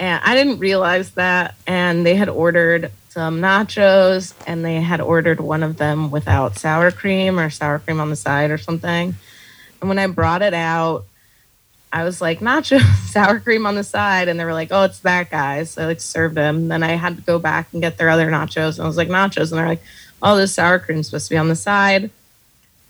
[0.00, 1.54] And I didn't realize that.
[1.68, 6.90] And they had ordered some nachos and they had ordered one of them without sour
[6.90, 9.14] cream or sour cream on the side or something.
[9.80, 11.04] And when I brought it out,
[11.92, 14.26] I was like, nacho, sour cream on the side.
[14.26, 15.62] And they were like, oh, it's that guy.
[15.62, 16.66] So I like served them.
[16.66, 18.78] Then I had to go back and get their other nachos.
[18.78, 19.52] And I was like, nachos.
[19.52, 19.82] And they're like,
[20.24, 22.10] oh, this sour cream's supposed to be on the side.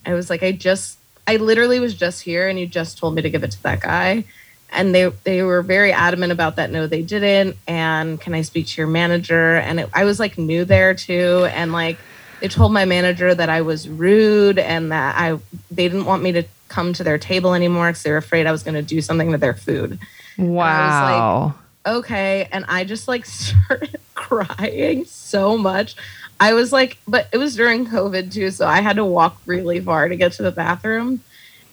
[0.07, 3.23] I was like, I just, I literally was just here and you just told me
[3.23, 4.25] to give it to that guy.
[4.71, 6.71] And they, they were very adamant about that.
[6.71, 7.57] No, they didn't.
[7.67, 9.57] And can I speak to your manager?
[9.57, 11.49] And it, I was like new there too.
[11.53, 11.99] And like,
[12.41, 15.39] they told my manager that I was rude and that I,
[15.71, 18.53] they didn't want me to come to their table anymore because they were afraid I
[18.53, 19.99] was going to do something to their food.
[20.39, 20.67] Wow.
[20.67, 21.53] i was
[21.87, 22.49] Like, okay.
[22.53, 25.97] And I just like started crying so much.
[26.41, 29.81] I was like, but it was during COVID too, so I had to walk really
[29.81, 31.21] far to get to the bathroom.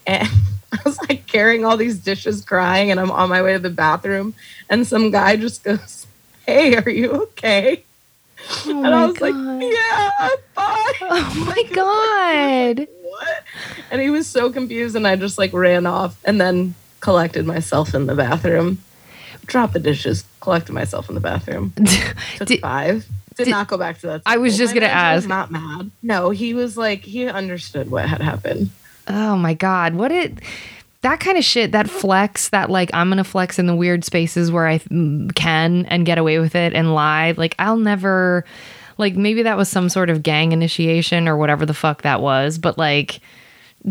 [0.07, 0.27] And
[0.73, 3.69] I was like carrying all these dishes crying, and I'm on my way to the
[3.69, 4.33] bathroom.
[4.69, 6.07] And some guy just goes,
[6.45, 7.83] Hey, are you okay?
[8.65, 9.33] Oh and I was God.
[9.35, 10.93] like, Yeah, I'm fine.
[11.01, 12.79] Oh my God.
[12.79, 13.43] Like, what?
[13.91, 17.93] And he was so confused, and I just like ran off and then collected myself
[17.93, 18.79] in the bathroom.
[19.45, 21.73] Dropped the dishes, collected myself in the bathroom.
[22.37, 24.21] Took Did- five did, did, not go back to that.
[24.25, 25.27] I was just gonna ask.
[25.27, 25.91] not mad.
[26.01, 28.69] No, he was like he understood what had happened.
[29.07, 30.39] Oh my god, what it
[31.01, 34.51] that kind of shit, that flex, that like I'm gonna flex in the weird spaces
[34.51, 37.33] where I mm, can and get away with it and lie.
[37.35, 38.45] Like I'll never,
[38.97, 42.57] like maybe that was some sort of gang initiation or whatever the fuck that was,
[42.57, 43.19] but like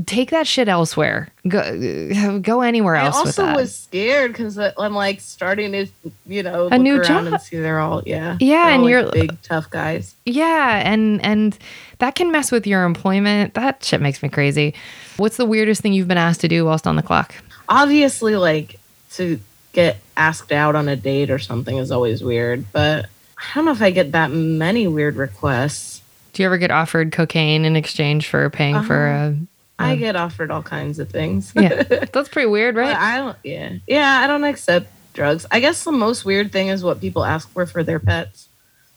[0.07, 1.29] take that shit elsewhere.
[1.49, 3.17] Go go anywhere else.
[3.17, 5.87] I also was scared because I'm like starting to,
[6.27, 9.43] you know, a new job and see they're all yeah yeah, and like you're big
[9.43, 10.15] tough guys.
[10.25, 11.59] Yeah, and and
[11.99, 13.55] that can mess with your employment.
[13.55, 14.75] That shit makes me crazy.
[15.17, 17.35] What's the weirdest thing you've been asked to do whilst on the clock?
[17.69, 18.79] Obviously, like
[19.13, 19.41] to
[19.73, 23.07] get asked out on a date or something is always weird, but
[23.39, 26.03] I don't know if I get that many weird requests.
[26.33, 29.50] Do you ever get offered cocaine in exchange for paying for um, a?
[29.81, 31.53] I um, get offered all kinds of things.
[31.57, 32.95] Yeah, that's pretty weird, right?
[32.95, 33.37] I don't.
[33.43, 34.21] Yeah, yeah.
[34.23, 35.47] I don't accept drugs.
[35.51, 38.49] I guess the most weird thing is what people ask for for their pets.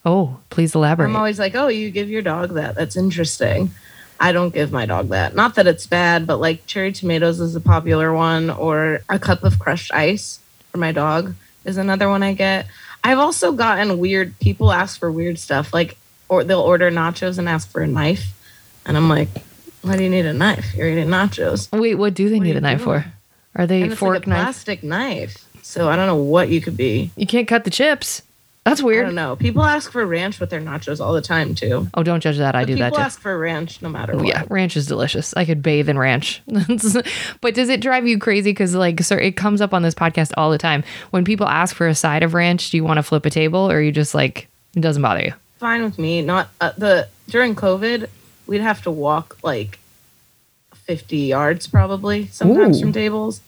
[0.05, 1.07] Oh, please elaborate.
[1.07, 2.75] I'm always like, oh, you give your dog that.
[2.75, 3.71] That's interesting.
[4.19, 5.35] I don't give my dog that.
[5.35, 9.43] Not that it's bad, but like cherry tomatoes is a popular one, or a cup
[9.43, 10.39] of crushed ice
[10.71, 12.67] for my dog is another one I get.
[13.05, 17.47] I've also gotten weird people ask for weird stuff, like or they'll order nachos and
[17.47, 18.25] ask for a knife,
[18.85, 19.29] and I'm like,
[19.83, 20.73] why do you need a knife?
[20.75, 21.71] You're eating nachos.
[21.77, 23.01] Wait, what do they What need a knife doing?
[23.01, 23.13] for?
[23.55, 24.41] Are they And it's fork like a knife?
[24.43, 25.45] plastic knife.
[25.61, 27.11] So I don't know what you could be.
[27.15, 28.21] You can't cut the chips.
[28.65, 29.03] That's weird.
[29.05, 29.35] I don't know.
[29.35, 31.87] People ask for ranch with their nachos all the time too.
[31.95, 32.55] Oh, don't judge that.
[32.55, 32.91] I But do that too.
[32.91, 34.25] People ask for ranch no matter what.
[34.25, 35.33] Yeah, ranch is delicious.
[35.35, 36.41] I could bathe in ranch.
[37.41, 38.51] but does it drive you crazy?
[38.51, 40.83] Because like, sir, it comes up on this podcast all the time.
[41.11, 43.59] When people ask for a side of ranch, do you want to flip a table,
[43.69, 45.33] or are you just like it doesn't bother you?
[45.59, 46.21] Fine with me.
[46.21, 48.07] Not uh, the during COVID,
[48.47, 49.79] we'd have to walk like
[50.73, 52.81] fifty yards probably sometimes Ooh.
[52.81, 53.41] from tables.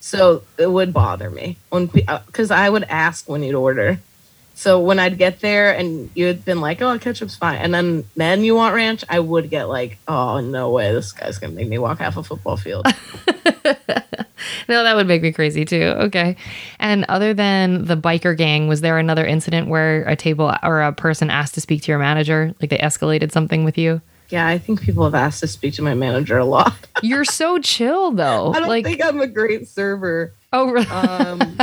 [0.00, 3.98] So it would bother me when because uh, I would ask when you'd order.
[4.54, 8.04] So when I'd get there and you had been like, "Oh, ketchup's fine," and then
[8.16, 11.68] then you want ranch, I would get like, "Oh no way, this guy's gonna make
[11.68, 12.86] me walk half a football field."
[14.68, 15.94] No, that would make me crazy too.
[15.96, 16.36] Okay.
[16.78, 20.92] And other than the biker gang, was there another incident where a table or a
[20.92, 22.54] person asked to speak to your manager?
[22.60, 24.00] Like they escalated something with you?
[24.30, 26.74] Yeah, I think people have asked to speak to my manager a lot.
[27.02, 28.52] You're so chill though.
[28.52, 30.32] I don't like, think I'm a great server.
[30.52, 30.86] oh, really?
[30.86, 31.58] Um,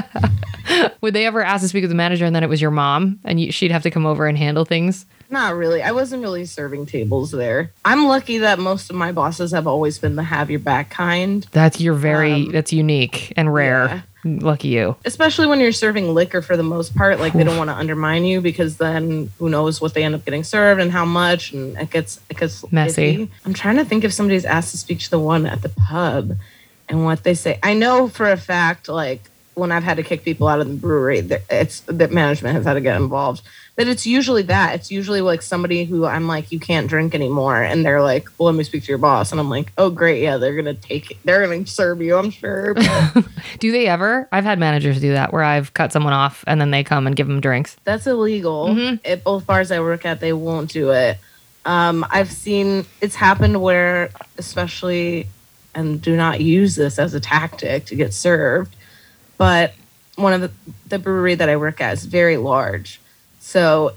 [1.01, 3.19] would they ever ask to speak with the manager and then it was your mom
[3.23, 5.05] and you, she'd have to come over and handle things?
[5.29, 5.81] Not really.
[5.81, 7.71] I wasn't really serving tables there.
[7.83, 11.45] I'm lucky that most of my bosses have always been the have your back kind,
[11.51, 14.03] That's you're very Um, that's unique and rare.
[14.27, 14.95] Lucky you.
[15.05, 17.19] especially when you're serving liquor for the most part.
[17.19, 20.25] Like they don't want to undermine you because then who knows what they end up
[20.25, 23.17] getting served and how much, and it gets it gets Messy.
[23.17, 23.29] iffy.
[23.45, 26.37] I'm trying to think if somebody's asked to speak to the one at the pub
[26.89, 27.59] and what they say.
[27.61, 29.21] I know for a fact, like
[29.53, 32.65] when I've had to kick people out of the brewery, that it's that management has
[32.65, 33.43] had to get involved.
[33.77, 34.75] But it's usually that.
[34.75, 38.45] It's usually like somebody who I'm like, you can't drink anymore, and they're like, well,
[38.45, 41.11] let me speak to your boss, and I'm like, oh great, yeah, they're gonna take,
[41.11, 41.17] it.
[41.25, 42.73] they're gonna serve you, I'm sure.
[43.13, 43.25] But
[43.59, 44.29] Do they ever?
[44.31, 47.15] I've had managers do that where I've cut someone off and then they come and
[47.17, 47.75] give them drinks.
[47.83, 48.67] that's illegal.
[48.69, 48.99] Mhm.
[49.05, 51.17] At both bars I work at, they won't do it.
[51.65, 55.27] Um, I've seen it's happened where, especially,
[55.73, 58.73] and do not use this as a tactic to get served,
[59.37, 59.73] but
[60.15, 60.51] one of the,
[60.87, 63.01] the brewery that I work at is very large.
[63.45, 63.93] So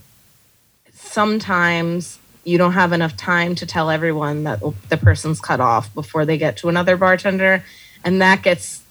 [0.92, 6.26] sometimes you don't have enough time to tell everyone that the person's cut off before
[6.26, 7.64] they get to another bartender.
[8.04, 8.82] And that gets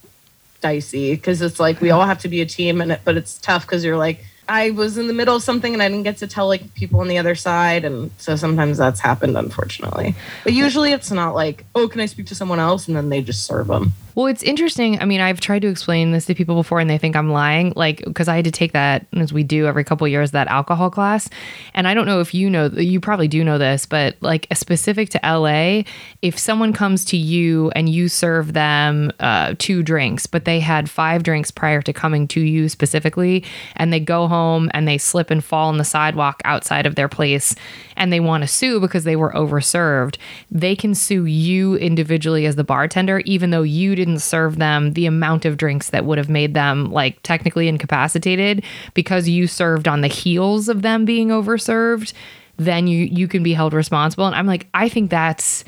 [0.61, 3.37] dicey because it's like we all have to be a team and it, but it's
[3.37, 6.17] tough because you're like I was in the middle of something and I didn't get
[6.17, 10.15] to tell like people on the other side and so sometimes that's happened unfortunately.
[10.43, 12.87] But usually it's not like oh can I speak to someone else?
[12.87, 14.99] and then they just serve them Well, it's interesting.
[14.99, 17.71] I mean, I've tried to explain this to people before and they think I'm lying.
[17.75, 20.89] Like, because I had to take that, as we do every couple years, that alcohol
[20.89, 21.29] class.
[21.75, 25.09] And I don't know if you know, you probably do know this, but like specific
[25.09, 25.83] to LA,
[26.23, 30.89] if someone comes to you and you serve them uh, two drinks, but they had
[30.89, 35.29] five drinks prior to coming to you specifically, and they go home and they slip
[35.29, 37.53] and fall on the sidewalk outside of their place
[37.97, 40.17] and they want to sue because they were overserved,
[40.49, 45.05] they can sue you individually as the bartender, even though you didn't serve them the
[45.05, 50.01] amount of drinks that would have made them like technically incapacitated because you served on
[50.01, 52.13] the heels of them being overserved.
[52.57, 54.25] Then you you can be held responsible.
[54.25, 55.63] And I'm like, I think that's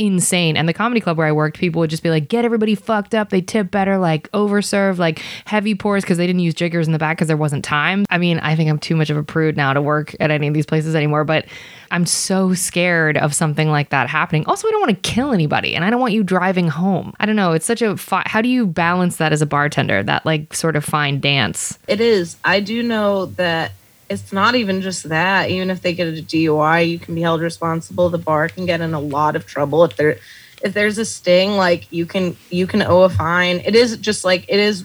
[0.00, 0.56] insane.
[0.56, 3.14] And the comedy club where I worked, people would just be like, get everybody fucked
[3.14, 3.28] up.
[3.28, 6.98] They tip better, like overserve, like heavy pours because they didn't use jiggers in the
[6.98, 8.06] back because there wasn't time.
[8.08, 10.48] I mean, I think I'm too much of a prude now to work at any
[10.48, 11.44] of these places anymore, but
[11.90, 14.46] I'm so scared of something like that happening.
[14.46, 17.12] Also, I don't want to kill anybody and I don't want you driving home.
[17.20, 17.52] I don't know.
[17.52, 20.76] It's such a, fi- how do you balance that as a bartender, that like sort
[20.76, 21.78] of fine dance?
[21.88, 23.72] it is I do know that
[24.10, 25.50] it's not even just that.
[25.50, 28.10] Even if they get a DUI you can be held responsible.
[28.10, 29.84] The bar can get in a lot of trouble.
[29.84, 30.18] If there
[30.62, 33.60] if there's a sting like you can you can owe a fine.
[33.64, 34.84] It is just like it is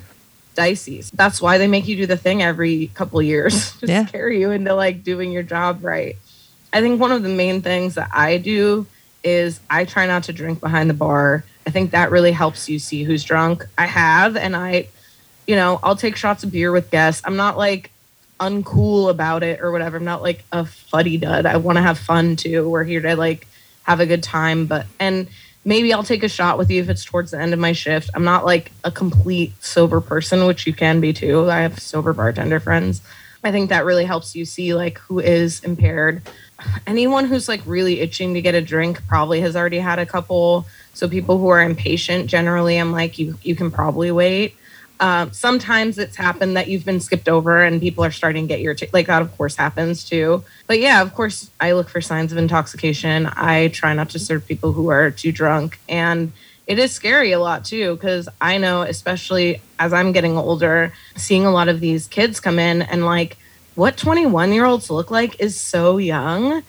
[0.56, 1.04] dicey.
[1.14, 4.06] That's why they make you do the thing every couple years to Yeah.
[4.06, 6.16] scare you into like doing your job right.
[6.72, 8.86] I think one of the main things that i do
[9.24, 11.44] is i try not to drink behind the bar.
[11.66, 13.66] I think that really helps you see who's drunk.
[13.78, 14.88] I have and i
[15.48, 17.24] you know i'll take shots of beer with guests.
[17.26, 17.90] I'm not like
[18.40, 21.98] uncool about it or whatever i'm not like a fuddy dud i want to have
[21.98, 23.48] fun too we're here to like
[23.84, 25.28] have a good time but and
[25.66, 28.12] maybe I'll take a shot with you if it's towards the end of my shift.
[28.14, 31.50] I'm not like a complete sober person, which you can be too.
[31.50, 33.02] I have sober bartender friends.
[33.44, 36.22] I think that really helps you see like who is impaired.
[36.88, 40.66] anyone who's like really itching to get a drink probably has already had a couple.
[40.94, 44.56] So people who are impatient, generally, I'm like, you you can probably wait.
[45.00, 48.62] Um, sometimes it's happened that you've been skipped over and people are starting to get
[48.62, 48.94] irritated.
[48.94, 50.44] Like that, of course, happens too.
[50.68, 53.28] But yeah, of course, I look for signs of intoxication.
[53.28, 55.80] I try not to serve people who are too drunk.
[55.90, 56.32] And
[56.68, 61.46] it is scary a lot too, because I know, especially as I'm getting older, seeing
[61.46, 63.38] a lot of these kids come in and like
[63.76, 66.64] what 21 year olds look like is so young.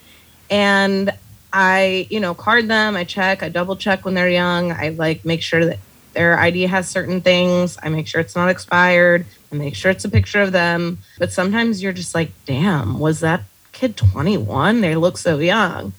[0.51, 1.13] And
[1.53, 4.73] I, you know, card them, I check, I double check when they're young.
[4.73, 5.79] I like make sure that
[6.17, 7.79] their ID has certain things.
[7.83, 9.27] I make sure it's not expired.
[9.53, 10.99] I make sure it's a picture of them.
[11.19, 13.43] But sometimes you're just like, damn, was that
[13.73, 14.81] kid 21?
[14.81, 15.93] They look so young.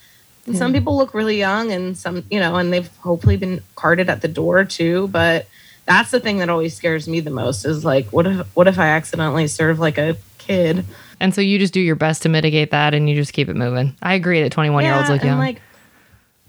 [0.47, 0.59] And yeah.
[0.59, 4.21] some people look really young and some, you know, and they've hopefully been carded at
[4.21, 5.07] the door too.
[5.09, 5.47] But
[5.85, 8.79] that's the thing that always scares me the most is like, what if, what if
[8.79, 10.83] I accidentally serve like a kid?
[11.19, 13.55] And so you just do your best to mitigate that and you just keep it
[13.55, 13.95] moving.
[14.01, 15.37] I agree that 21 year olds look young.
[15.37, 15.61] Like,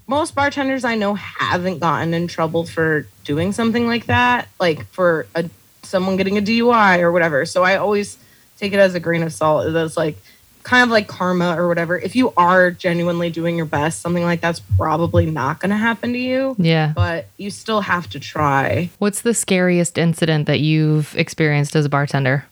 [0.09, 5.27] most bartenders I know haven't gotten in trouble for doing something like that, like for
[5.35, 5.47] a,
[5.83, 7.45] someone getting a DUI or whatever.
[7.45, 8.17] So I always
[8.57, 9.71] take it as a grain of salt.
[9.71, 10.17] That's like
[10.63, 11.95] kind of like karma or whatever.
[11.95, 16.13] If you are genuinely doing your best, something like that's probably not going to happen
[16.13, 16.55] to you.
[16.57, 16.91] Yeah.
[16.95, 18.89] But you still have to try.
[18.97, 22.47] What's the scariest incident that you've experienced as a bartender?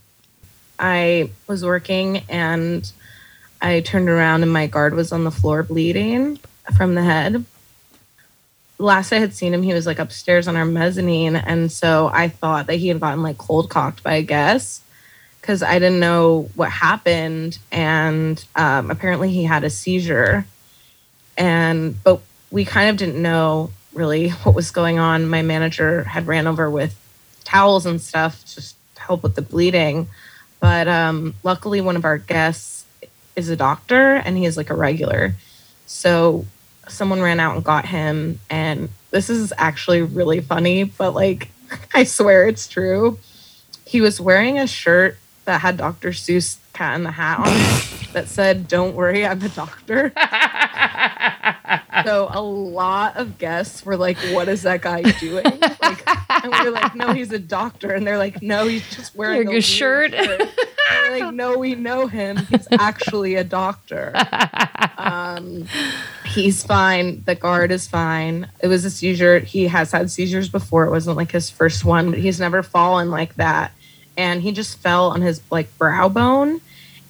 [0.77, 2.89] I was working and
[3.63, 6.37] I turned around and my guard was on the floor bleeding
[6.75, 7.45] from the head.
[8.79, 11.35] Last I had seen him, he was like upstairs on our mezzanine.
[11.35, 14.83] And so I thought that he had gotten like cold cocked by a guest
[15.41, 17.57] because I didn't know what happened.
[17.71, 20.45] And um, apparently he had a seizure.
[21.37, 25.27] And, but we kind of didn't know really what was going on.
[25.27, 26.95] My manager had ran over with
[27.43, 30.07] towels and stuff just to help with the bleeding.
[30.59, 32.85] But um, luckily, one of our guests
[33.35, 35.35] is a doctor and he is like a regular.
[35.85, 36.45] So
[36.87, 38.39] someone ran out and got him.
[38.49, 41.49] And this is actually really funny, but like,
[41.93, 43.19] I swear it's true.
[43.85, 46.09] He was wearing a shirt that had Dr.
[46.09, 50.13] Seuss Cat in the Hat on it that said, Don't worry, I'm a doctor.
[52.05, 55.43] so a lot of guests were like, What is that guy doing?
[55.81, 56.03] Like,
[56.43, 57.93] and we are like, No, he's a doctor.
[57.93, 60.13] And they're like, No, he's just wearing a shirt.
[60.13, 60.49] shirt.
[61.09, 62.37] like, No, we know him.
[62.37, 64.13] He's actually a doctor.
[64.99, 65.67] Um,
[66.25, 67.23] he's fine.
[67.25, 68.51] The guard is fine.
[68.61, 69.39] It was a seizure.
[69.39, 70.85] He has had seizures before.
[70.85, 73.71] It wasn't like his first one, but he's never fallen like that
[74.17, 76.59] and he just fell on his like brow bone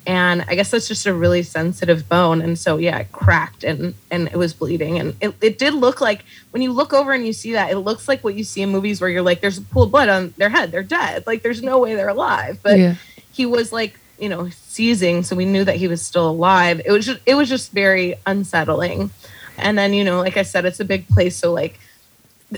[0.07, 2.41] and i guess that's just a really sensitive bone.
[2.41, 4.97] And so yeah it cracked and and it was bleeding.
[4.97, 7.79] And it, it did look like when you look over and you see that it
[7.79, 10.09] looks like what you see in movies where you're like there's a pool of blood
[10.09, 10.71] on their head.
[10.71, 11.27] They're dead.
[11.27, 12.59] Like there's no way they're alive.
[12.63, 12.95] But yeah.
[13.33, 15.23] he was like you know seizing.
[15.23, 16.81] So we knew that he was still alive.
[16.83, 19.11] It was just it was just very unsettling.
[19.57, 21.35] And then you know like i said it's a big place.
[21.35, 21.79] So like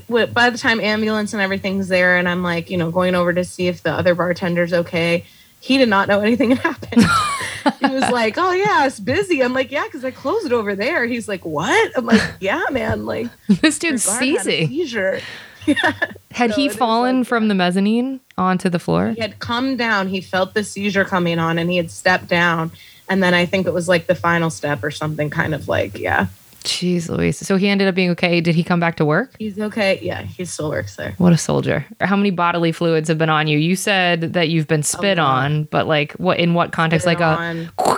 [0.08, 3.44] by the time ambulance and everything's there and i'm like you know going over to
[3.44, 5.26] see if the other bartender's okay
[5.62, 7.04] he did not know anything had happened
[7.80, 9.42] he was like oh yeah it's busy.
[9.44, 11.06] I'm like yeah because i closed it over there.
[11.06, 11.92] He's like what?
[11.98, 15.20] I'm like yeah man like this dude's seizing seizure.
[15.66, 15.94] Yeah.
[16.32, 19.10] had so he fallen like, from the mezzanine onto the floor?
[19.10, 20.08] He had come down.
[20.08, 22.72] He felt the seizure coming on and he had stepped down.
[23.08, 25.98] And then i think it was like the final step or something kind of like
[25.98, 26.28] yeah
[26.64, 27.38] Jeez Louise.
[27.38, 28.42] So he ended up being okay.
[28.42, 29.36] Did he come back to work?
[29.40, 30.00] He's okay.
[30.02, 31.14] Yeah, he still works there.
[31.18, 31.86] What a soldier.
[32.02, 33.58] How many bodily fluids have been on you?
[33.58, 37.06] You said that you've been spit on, but like what in what context?
[37.06, 37.72] Like on.
[37.80, 37.98] a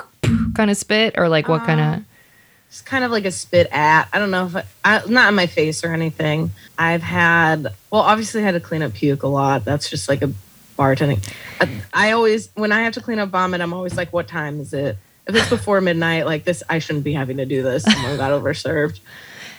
[0.54, 2.06] kind of spit or like what uh, kind of
[2.68, 4.08] it's kind of like a spit at.
[4.14, 6.52] I don't know if I, I, not in my face or anything.
[6.78, 9.66] I've had well, obviously I had to clean up puke a lot.
[9.66, 10.32] That's just like a
[10.80, 11.22] bartending.
[11.60, 14.62] I, I always when I have to clean up vomit, I'm always like, what time
[14.62, 14.98] is it?
[15.28, 17.84] If it's before midnight, like this, I shouldn't be having to do this.
[17.84, 19.00] Someone got overserved.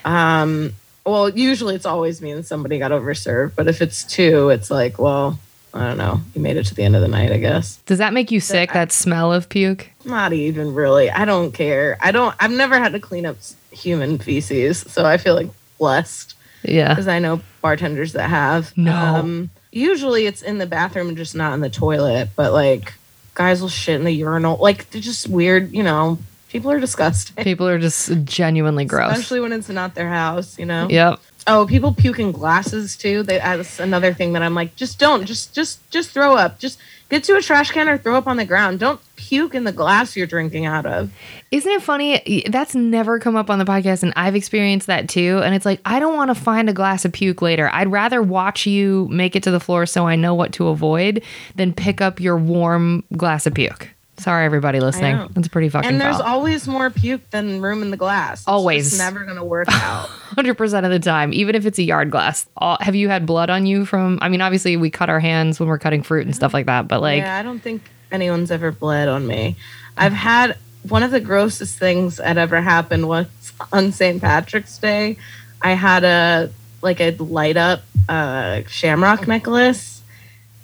[0.05, 0.73] Um,
[1.05, 4.99] well, usually it's always me and somebody got overserved, but if it's two, it's like,
[4.99, 5.39] well,
[5.75, 6.21] I don't know.
[6.35, 7.77] You made it to the end of the night, I guess.
[7.87, 8.71] Does that make you sick?
[8.71, 9.91] I, that smell of puke?
[10.05, 11.11] Not even really.
[11.11, 11.97] I don't care.
[12.01, 12.35] I don't.
[12.41, 13.37] I've never had to clean up
[13.71, 15.49] human feces, so I feel like
[15.79, 16.35] blessed.
[16.63, 18.77] Yeah, because I know bartenders that have.
[18.77, 18.95] No.
[18.95, 22.29] Um, usually it's in the bathroom, just not in the toilet.
[22.37, 22.93] But like
[23.35, 24.57] guys will shit in the urinal.
[24.59, 26.19] Like they're just weird, you know.
[26.49, 27.43] People are disgusting.
[27.43, 29.13] People are just genuinely gross.
[29.13, 30.87] Especially when it's not their house, you know?
[30.91, 31.19] Yep.
[31.47, 33.23] Oh, people puke in glasses too.
[33.23, 36.59] They that's another thing that I'm like, just don't, just just just throw up.
[36.59, 36.79] Just
[37.09, 38.81] get to a trash can or throw up on the ground.
[38.81, 41.13] Don't puke in the glass you're drinking out of.
[41.51, 42.45] Isn't it funny?
[42.49, 45.41] That's never come up on the podcast, and I've experienced that too.
[45.45, 47.69] And it's like, I don't want to find a glass of puke later.
[47.73, 51.23] I'd rather watch you make it to the floor so I know what to avoid
[51.55, 53.91] than pick up your warm glass of puke.
[54.19, 55.29] Sorry, everybody listening.
[55.33, 56.27] That's pretty fucking And there's foul.
[56.27, 58.45] always more puke than room in the glass.
[58.47, 58.91] Always.
[58.91, 60.07] just never gonna work out.
[60.09, 62.47] Hundred percent of the time, even if it's a yard glass.
[62.57, 64.19] All, have you had blood on you from?
[64.23, 66.89] I mean, obviously we cut our hands when we're cutting fruit and stuff like that,
[66.89, 67.83] but like, yeah, I don't think
[68.13, 69.57] anyone's ever bled on me.
[69.97, 70.57] I've had
[70.89, 73.27] one of the grossest things that ever happened was
[73.73, 74.21] on St.
[74.21, 75.17] Patrick's Day.
[75.61, 76.51] I had a
[76.83, 80.03] like a light up uh, shamrock necklace,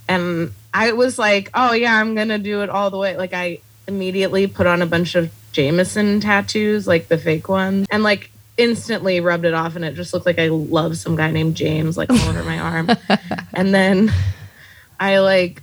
[0.06, 3.60] and I was like, "Oh yeah, I'm gonna do it all the way." Like I
[3.86, 9.20] immediately put on a bunch of Jameson tattoos, like the fake ones, and like instantly
[9.20, 12.10] rubbed it off, and it just looked like I love some guy named James, like
[12.10, 12.90] all over my arm.
[13.54, 14.12] and then
[15.00, 15.62] I like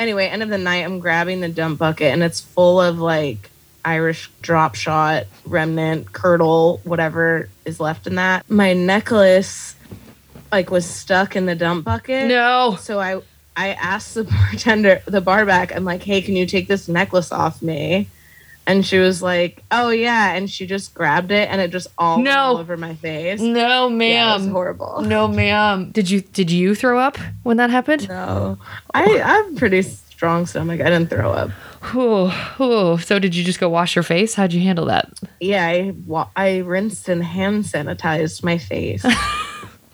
[0.00, 3.50] anyway, end of the night, I'm grabbing the dump bucket and it's full of like
[3.84, 8.48] Irish drop shot, remnant, curdle, whatever is left in that.
[8.50, 9.76] My necklace
[10.50, 12.26] like was stuck in the dump bucket.
[12.26, 13.20] no, So I
[13.68, 17.32] I asked the bartender, the bar back, I'm like, hey, can you take this necklace
[17.32, 18.08] off me?
[18.66, 22.18] And she was like, "Oh yeah," and she just grabbed it, and it just all
[22.18, 22.36] No.
[22.38, 23.40] all over my face.
[23.40, 25.00] no, Yeah, ma'am, horrible.
[25.00, 25.90] no, ma'am.
[25.90, 28.08] Did you did you throw up when that happened?
[28.08, 28.58] No,
[28.94, 30.80] I I have a pretty strong stomach.
[30.80, 31.50] I didn't throw up.
[31.96, 32.30] Ooh,
[32.62, 32.98] ooh.
[32.98, 34.34] So did you just go wash your face?
[34.34, 35.08] How'd you handle that?
[35.40, 39.04] Yeah, I wa- I rinsed and hand sanitized my face.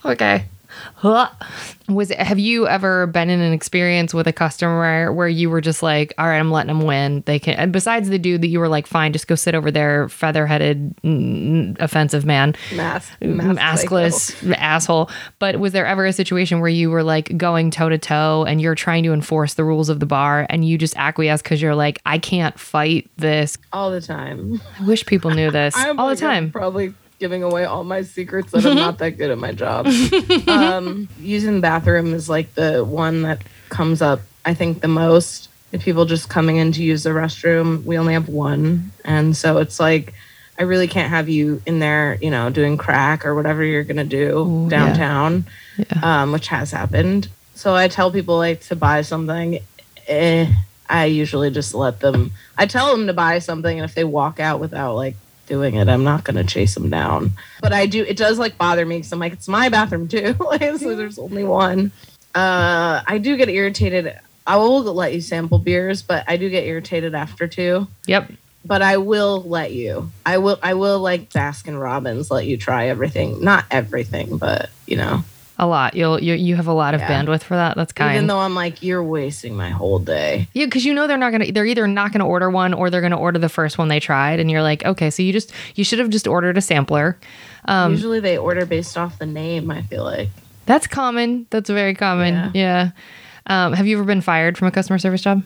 [0.04, 0.44] Okay.
[0.96, 1.28] Huh.
[1.88, 5.60] Was it, have you ever been in an experience with a customer where you were
[5.60, 7.22] just like, all right, I'm letting them win.
[7.26, 7.54] They can.
[7.54, 10.96] And besides the dude that you were like, fine, just go sit over there, feather-headed,
[11.02, 15.10] mm, offensive man, Mask, maskless asshole.
[15.38, 18.60] But was there ever a situation where you were like going toe to toe and
[18.60, 21.74] you're trying to enforce the rules of the bar and you just acquiesce because you're
[21.74, 23.58] like, I can't fight this.
[23.72, 24.60] all the time.
[24.80, 26.50] I wish people knew this all the time.
[26.50, 29.86] probably giving away all my secrets that I'm not that good at my job.
[30.48, 35.48] um, using the bathroom is like the one that comes up, I think, the most.
[35.72, 39.58] If people just coming in to use the restroom, we only have one, and so
[39.58, 40.14] it's like.
[40.58, 44.04] I really can't have you in there, you know, doing crack or whatever you're gonna
[44.06, 44.68] do Ooh, yeah.
[44.70, 45.44] downtown,
[45.76, 46.22] Yeah.
[46.22, 47.28] um, which has happened.
[47.54, 49.58] So I tell people like to buy something.
[50.08, 50.50] Eh,
[50.88, 52.32] I usually just let them.
[52.56, 55.16] I tell them to buy something, and if they walk out without like
[55.46, 57.32] doing it, I'm not gonna chase them down.
[57.60, 58.04] But I do.
[58.04, 60.34] It does like bother me because I'm like, it's my bathroom too.
[60.78, 61.92] so there's only one.
[62.34, 64.18] Uh, I do get irritated.
[64.46, 67.88] I will let you sample beers, but I do get irritated after two.
[68.06, 68.30] Yep.
[68.64, 70.10] But I will let you.
[70.24, 70.58] I will.
[70.62, 73.42] I will like Baskin Robbins let you try everything.
[73.42, 75.24] Not everything, but you know.
[75.58, 75.94] A lot.
[75.94, 77.08] You'll you, you have a lot of Yeah.
[77.24, 77.76] bandwidth for that.
[77.76, 78.10] That's kind.
[78.10, 78.16] Of.
[78.16, 80.48] Even though I'm like, you're wasting my whole day.
[80.52, 81.50] Yeah, because you know they're not gonna.
[81.50, 84.38] They're either not gonna order one or they're gonna order the first one they tried,
[84.38, 87.16] and you're like, okay, so you just you should have just ordered a sampler.
[87.64, 89.70] Um, Usually they order based off the name.
[89.70, 90.28] I feel like.
[90.66, 91.46] that's common.
[91.50, 92.50] That's very common.
[92.54, 92.90] Yeah.
[93.46, 95.42] Um, have you ever been fired from a customer service job?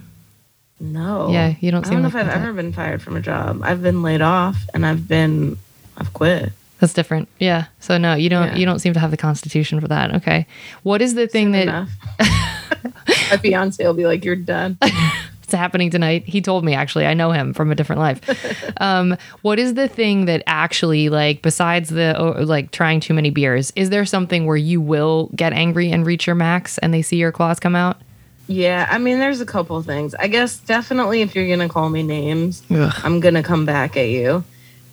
[0.80, 1.30] No.
[1.30, 2.36] Yeah, you don't I don't know like if I've that.
[2.38, 3.60] ever been fired from a job.
[3.62, 5.58] I've been laid off and I've been,
[5.98, 6.52] I've quit.
[6.80, 7.28] That's different.
[7.38, 7.66] Yeah.
[7.78, 8.48] So no, you don't.
[8.48, 8.56] Yeah.
[8.56, 10.14] You don't seem to have the constitution for that.
[10.16, 10.46] Okay.
[10.82, 11.90] What is the thing that Enough.
[13.30, 14.78] my fiance will be like, "You're done."
[15.42, 16.24] it's happening tonight.
[16.26, 17.06] He told me actually.
[17.06, 18.72] I know him from a different life.
[18.80, 23.28] um, what is the thing that actually like besides the oh, like trying too many
[23.28, 23.72] beers?
[23.76, 27.16] Is there something where you will get angry and reach your max and they see
[27.16, 28.00] your claws come out?
[28.46, 30.14] Yeah, I mean, there's a couple things.
[30.14, 32.92] I guess definitely if you're gonna call me names, Ugh.
[33.04, 34.44] I'm gonna come back at you.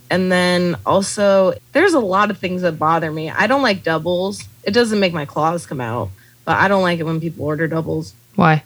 [0.10, 3.30] And then also, there's a lot of things that bother me.
[3.30, 4.44] I don't like doubles.
[4.64, 6.10] It doesn't make my claws come out,
[6.46, 8.64] but I don't like it when people order doubles Why?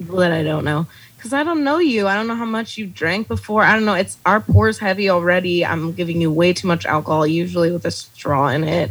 [0.00, 0.86] that I don't know.
[1.16, 2.08] Because I don't know you.
[2.08, 3.62] I don't know how much you drank before.
[3.62, 3.94] I don't know.
[3.94, 5.66] It's our pours heavy already.
[5.66, 8.90] I'm giving you way too much alcohol, usually with a straw in it.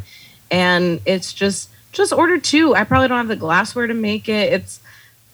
[0.51, 2.75] And it's just just order two.
[2.75, 4.53] I probably don't have the glassware to make it.
[4.53, 4.79] It's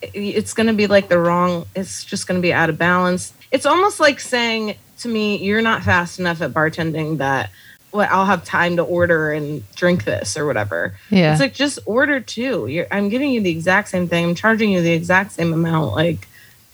[0.02, 3.34] it's gonna be like the wrong it's just gonna be out of balance.
[3.52, 7.50] It's almost like saying to me, you're not fast enough at bartending that
[7.96, 10.96] well, I'll have time to order and drink this or whatever.
[11.10, 11.32] Yeah.
[11.32, 12.68] It's like just order two.
[12.68, 14.26] You're, I'm giving you the exact same thing.
[14.26, 15.96] I'm charging you the exact same amount.
[15.96, 16.28] Like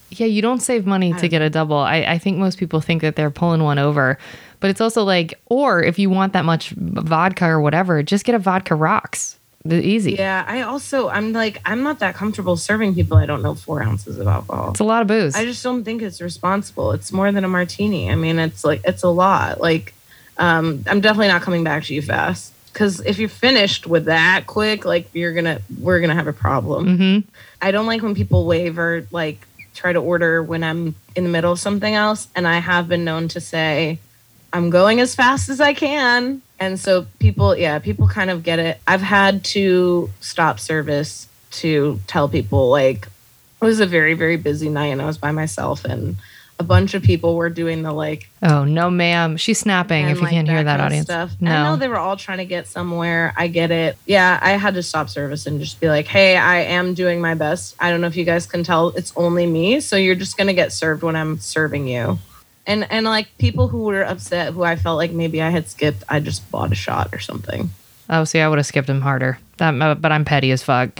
[0.09, 1.77] Yeah, you don't save money to get a double.
[1.77, 4.17] I, I think most people think that they're pulling one over,
[4.59, 8.33] but it's also like, or if you want that much vodka or whatever, just get
[8.33, 9.37] a vodka rocks.
[9.63, 10.13] The easy.
[10.13, 13.83] yeah, I also I'm like I'm not that comfortable serving people I don't know four
[13.83, 14.71] ounces of alcohol.
[14.71, 15.35] It's a lot of booze.
[15.35, 16.93] I just don't think it's responsible.
[16.93, 18.09] It's more than a martini.
[18.09, 19.61] I mean, it's like it's a lot.
[19.61, 19.93] Like,
[20.37, 24.47] um, I'm definitely not coming back to you fast because if you're finished with that
[24.47, 26.97] quick, like you're gonna we're gonna have a problem.
[26.97, 27.29] mm-hmm.
[27.61, 29.45] I don't like when people waver, like
[29.75, 33.03] try to order when I'm in the middle of something else, and I have been
[33.03, 33.99] known to say,
[34.51, 38.59] "I'm going as fast as I can," and so people, yeah, people kind of get
[38.59, 38.79] it.
[38.87, 43.07] I've had to stop service to tell people like
[43.61, 46.15] it was a very very busy night and I was by myself and
[46.59, 49.35] a bunch of people were doing the like Oh no, ma'am.
[49.35, 50.07] She's snapping.
[50.07, 51.31] if you like, can't hear that audience, stuff.
[51.41, 51.51] no.
[51.51, 53.33] I know they were all trying to get somewhere.
[53.35, 53.97] I get it.
[54.05, 57.33] Yeah, I had to stop service and just be like, "Hey, I am doing my
[57.33, 57.75] best.
[57.79, 58.89] I don't know if you guys can tell.
[58.89, 62.19] It's only me, so you're just gonna get served when I'm serving you."
[62.67, 66.03] And and like people who were upset, who I felt like maybe I had skipped,
[66.09, 67.69] I just bought a shot or something.
[68.09, 69.39] oh, see, I would have skipped him harder.
[69.57, 70.99] That, but I'm petty as fuck.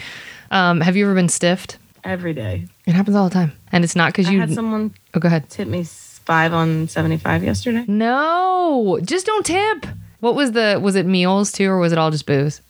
[0.49, 1.78] Um, have you ever been stiffed?
[2.03, 2.68] Every day.
[2.88, 4.39] It happens all the time, and it's not because I you.
[4.39, 5.49] had someone oh, go ahead.
[5.49, 7.86] tip me five on seventy five yesterday.
[7.88, 9.86] No, just don't tip.
[10.20, 10.80] What was the?
[10.82, 12.62] Was it meals too, or was it all just booze?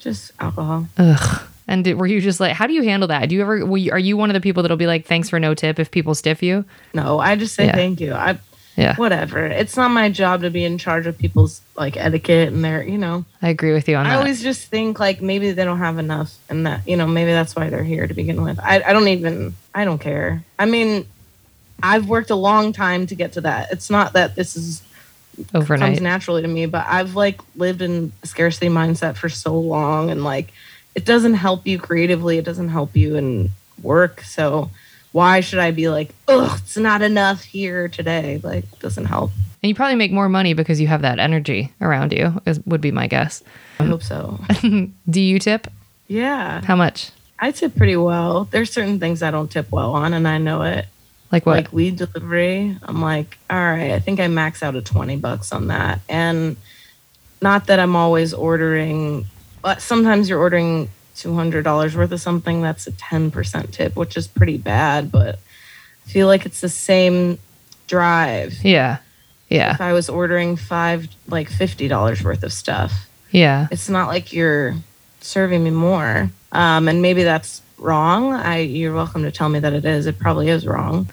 [0.00, 0.86] Just alcohol.
[0.98, 1.42] Ugh.
[1.68, 3.28] And did, were you just like, how do you handle that?
[3.28, 3.76] Do you ever?
[3.76, 5.90] You, are you one of the people that'll be like, thanks for no tip if
[5.90, 6.64] people stiff you?
[6.94, 7.74] No, I just say Yeah.
[7.74, 8.14] thank you.
[8.14, 8.38] I
[8.76, 9.44] Yeah, whatever.
[9.46, 12.98] It's not my job to be in charge of people's like etiquette and their, you
[12.98, 13.24] know.
[13.42, 14.18] I agree with you on I that.
[14.18, 17.56] always just think like maybe they don't have enough and that, you know, maybe that's
[17.56, 18.60] why they're here to begin with.
[18.60, 20.44] I, I don't even, I don't care.
[20.58, 21.06] I mean,
[21.82, 23.72] I've worked a long time to get to that.
[23.72, 24.82] It's not that this is
[25.52, 30.10] comes naturally to me, but I've like lived in a scarcity mindset for so long
[30.10, 30.52] and like
[30.96, 33.50] it doesn't help you creatively, it doesn't help you in
[33.82, 34.22] work.
[34.22, 34.70] So
[35.12, 38.40] why should I be like, oh, it's not enough here today?
[38.42, 39.30] Like, it doesn't help.
[39.62, 42.40] And you probably make more money because you have that energy around you.
[42.46, 43.44] Is, would be my guess.
[43.78, 44.40] I hope so.
[45.10, 45.68] Do you tip?
[46.08, 46.62] yeah.
[46.64, 47.10] How much?
[47.38, 48.44] I tip pretty well.
[48.44, 50.86] There's certain things I don't tip well on, and I know it.
[51.30, 51.56] Like what?
[51.56, 55.52] Like weed delivery, I'm like, all right, I think I max out at 20 bucks
[55.52, 56.00] on that.
[56.08, 56.56] And
[57.42, 59.26] not that I'm always ordering,
[59.74, 65.10] sometimes you're ordering $200 worth of something that's a 10% tip, which is pretty bad,
[65.10, 65.38] but
[66.06, 67.38] I feel like it's the same
[67.86, 68.54] drive.
[68.62, 68.98] yeah,
[69.48, 73.68] yeah, If I was ordering five, like $50 worth of stuff, yeah.
[73.70, 74.74] it's not like you're
[75.20, 76.30] serving me more.
[76.52, 78.32] Um, and maybe that's wrong.
[78.32, 80.06] I you're welcome to tell me that it is.
[80.06, 81.08] It probably is wrong.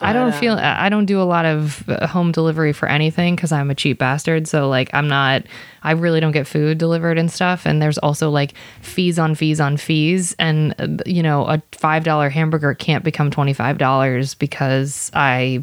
[0.00, 0.54] I don't um, feel.
[0.54, 3.98] I don't do a lot of uh, home delivery for anything because I'm a cheap
[3.98, 4.48] bastard.
[4.48, 5.44] So like, I'm not.
[5.82, 7.66] I really don't get food delivered and stuff.
[7.66, 12.04] And there's also like fees on fees on fees, and uh, you know, a five
[12.04, 15.62] dollar hamburger can't become twenty five dollars because I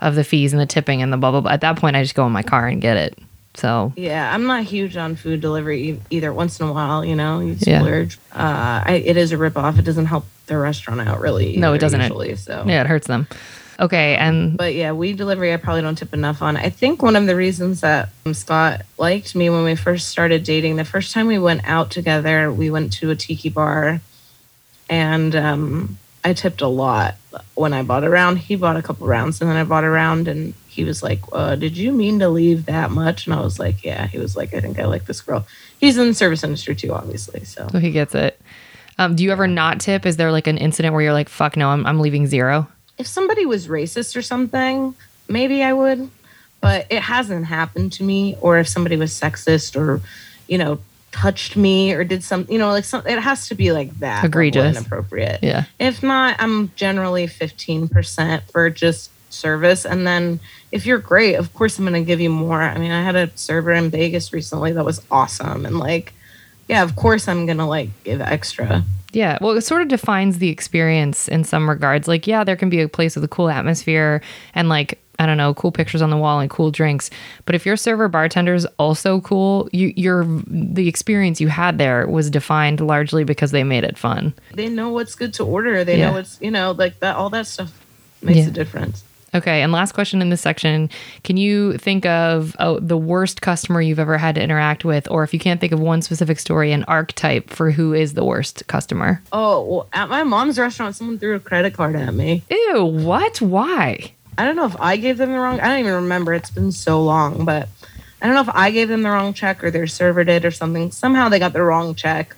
[0.00, 1.52] of the fees and the tipping and the blah blah blah.
[1.52, 3.18] At that point, I just go in my car and get it.
[3.54, 6.32] So Yeah, I'm not huge on food delivery e- either.
[6.32, 7.82] Once in a while, you know, you Yeah.
[8.32, 9.78] Uh, I, it is a ripoff.
[9.78, 11.56] It doesn't help the restaurant out really.
[11.56, 12.00] No, it doesn't.
[12.00, 13.26] Usually, so yeah, it hurts them.
[13.82, 16.56] Okay, and But yeah, weed delivery, I probably don't tip enough on.
[16.56, 20.44] I think one of the reasons that um, Scott liked me when we first started
[20.44, 24.00] dating, the first time we went out together, we went to a tiki bar
[24.88, 27.16] and um, I tipped a lot
[27.56, 28.38] when I bought a round.
[28.38, 31.20] He bought a couple rounds and then I bought a round and he was like,
[31.32, 33.26] uh, Did you mean to leave that much?
[33.26, 34.06] And I was like, Yeah.
[34.06, 35.44] He was like, I think I like this girl.
[35.80, 37.44] He's in the service industry too, obviously.
[37.44, 38.40] So so he gets it.
[38.96, 40.06] Um, do you ever not tip?
[40.06, 42.68] Is there like an incident where you're like, "Fuck no, I'm I'm leaving zero?
[42.98, 44.94] If somebody was racist or something,
[45.28, 46.10] maybe I would,
[46.60, 48.36] but it hasn't happened to me.
[48.40, 50.00] Or if somebody was sexist or,
[50.46, 50.78] you know,
[51.10, 54.24] touched me or did some, you know, like some, it has to be like that
[54.24, 54.76] Egregious.
[54.76, 55.40] inappropriate.
[55.42, 55.64] Yeah.
[55.78, 59.84] If not, I'm generally 15% for just service.
[59.84, 60.40] And then
[60.70, 62.60] if you're great, of course I'm going to give you more.
[62.60, 65.66] I mean, I had a server in Vegas recently that was awesome.
[65.66, 66.12] And like,
[66.72, 68.82] yeah, of course I'm going to like give extra.
[69.12, 72.08] Yeah, well, it sort of defines the experience in some regards.
[72.08, 74.22] Like, yeah, there can be a place with a cool atmosphere
[74.54, 77.10] and like I don't know, cool pictures on the wall and cool drinks.
[77.44, 82.30] But if your server bartender's also cool, you your the experience you had there was
[82.30, 84.32] defined largely because they made it fun.
[84.54, 85.84] they know what's good to order.
[85.84, 86.08] They Yeah.
[86.08, 87.14] know what's you know like that.
[87.16, 87.70] All that stuff
[88.22, 88.46] makes Yeah.
[88.48, 89.04] a difference.
[89.34, 90.90] Okay, and last question in this section:
[91.24, 95.22] Can you think of oh, the worst customer you've ever had to interact with, or
[95.24, 98.66] if you can't think of one specific story, an archetype for who is the worst
[98.66, 99.22] customer?
[99.32, 102.42] Oh, well, at my mom's restaurant, someone threw a credit card at me.
[102.50, 102.84] Ew!
[102.84, 103.40] What?
[103.40, 104.12] Why?
[104.36, 105.60] I don't know if I gave them the wrong.
[105.60, 106.34] I don't even remember.
[106.34, 107.68] It's been so long, but
[108.20, 110.50] I don't know if I gave them the wrong check or their server did or
[110.50, 110.90] something.
[110.90, 112.36] Somehow they got the wrong check,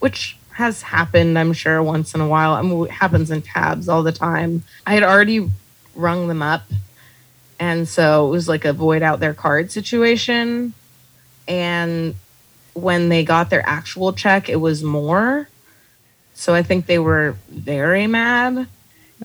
[0.00, 2.52] which has happened, I'm sure, once in a while.
[2.52, 4.62] I mean, it happens in tabs all the time.
[4.86, 5.50] I had already
[5.94, 6.62] rung them up,
[7.58, 10.74] and so it was like a void out their card situation.
[11.46, 12.14] And
[12.74, 15.48] when they got their actual check, it was more.
[16.34, 18.66] So I think they were very mad.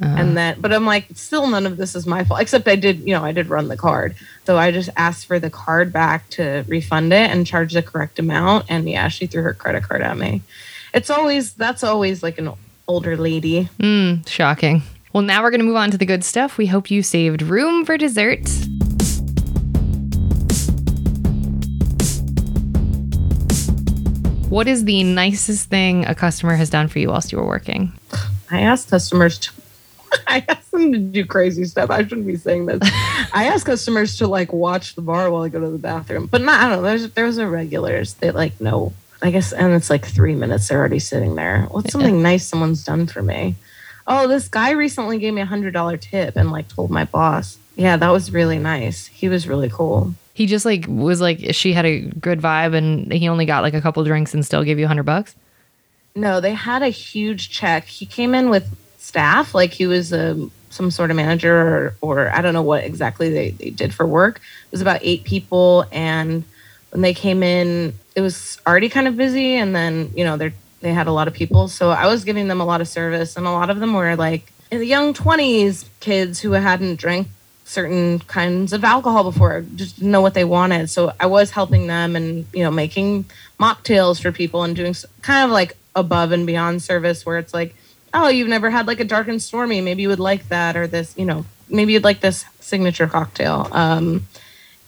[0.01, 2.99] And then but i'm like still none of this is my fault except i did
[2.99, 4.15] you know i did run the card.
[4.45, 8.19] So i just asked for the card back to refund it and charge the correct
[8.19, 8.65] amount.
[8.67, 10.41] And yeah she threw her credit card at me.
[10.93, 12.51] It's always that's always like an
[12.87, 13.69] older lady.
[13.79, 14.83] Mm, shocking.
[15.15, 16.57] Well, now we're going to move on to the good stuff.
[16.57, 18.49] We hope you saved room for dessert.
[24.49, 27.93] What is the nicest thing a customer has done for you whilst you were working?
[28.51, 29.51] i asked customers to,
[30.27, 31.89] i asked them to do crazy stuff.
[31.89, 32.79] I shouldn't be saying this.
[32.83, 36.41] I ask customers to like watch the bar while I go to the bathroom, but
[36.41, 36.59] not.
[36.59, 36.89] I don't know.
[36.89, 38.91] There's there's a regulars that like no.
[39.21, 40.67] I guess, and it's like three minutes.
[40.67, 41.67] They're already sitting there.
[41.71, 43.55] What's something nice someone's done for me?
[44.07, 47.57] Oh, this guy recently gave me a hundred dollar tip and like told my boss.
[47.75, 49.07] Yeah, that was really nice.
[49.07, 50.13] He was really cool.
[50.33, 53.73] He just like was like she had a good vibe and he only got like
[53.73, 55.35] a couple drinks and still gave you a hundred bucks.
[56.15, 57.85] No, they had a huge check.
[57.85, 62.31] He came in with staff, like he was a some sort of manager or, or
[62.31, 64.37] I don't know what exactly they, they did for work.
[64.37, 66.43] It was about eight people and
[66.91, 70.53] when they came in, it was already kind of busy and then, you know, they
[70.85, 71.67] they had a lot of people.
[71.67, 74.15] So I was giving them a lot of service and a lot of them were
[74.15, 77.27] like in the young 20s kids who hadn't drank
[77.63, 80.87] certain kinds of alcohol before, just didn't know what they wanted.
[80.91, 83.25] So I was helping them and, you know, making
[83.59, 87.75] mocktails for people and doing kind of like above and beyond service where it's like,
[88.13, 89.81] oh, you've never had like a dark and stormy.
[89.81, 93.67] Maybe you would like that, or this, you know, maybe you'd like this signature cocktail.
[93.71, 94.27] Um,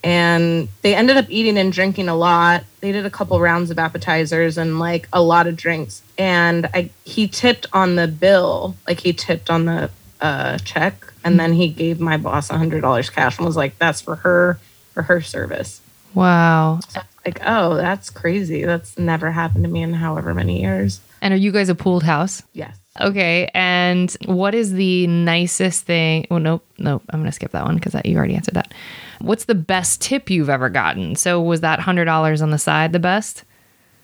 [0.03, 2.63] and they ended up eating and drinking a lot.
[2.81, 6.01] They did a couple rounds of appetizers and like a lot of drinks.
[6.17, 9.89] And I he tipped on the bill, like he tipped on the
[10.21, 13.77] uh, check, and then he gave my boss a hundred dollars cash and was like,
[13.79, 14.59] "That's for her
[14.93, 15.81] for her service."
[16.13, 16.79] Wow.
[16.89, 18.63] So like, oh, that's crazy.
[18.63, 21.01] That's never happened to me in however many years.
[21.21, 22.41] And are you guys a pooled house?
[22.53, 22.77] Yes.
[22.99, 23.49] Okay.
[23.53, 26.25] And what is the nicest thing?
[26.31, 26.65] Oh, nope.
[26.77, 27.03] Nope.
[27.09, 28.73] I'm going to skip that one because you already answered that.
[29.19, 31.15] What's the best tip you've ever gotten?
[31.15, 33.43] So was that $100 on the side the best?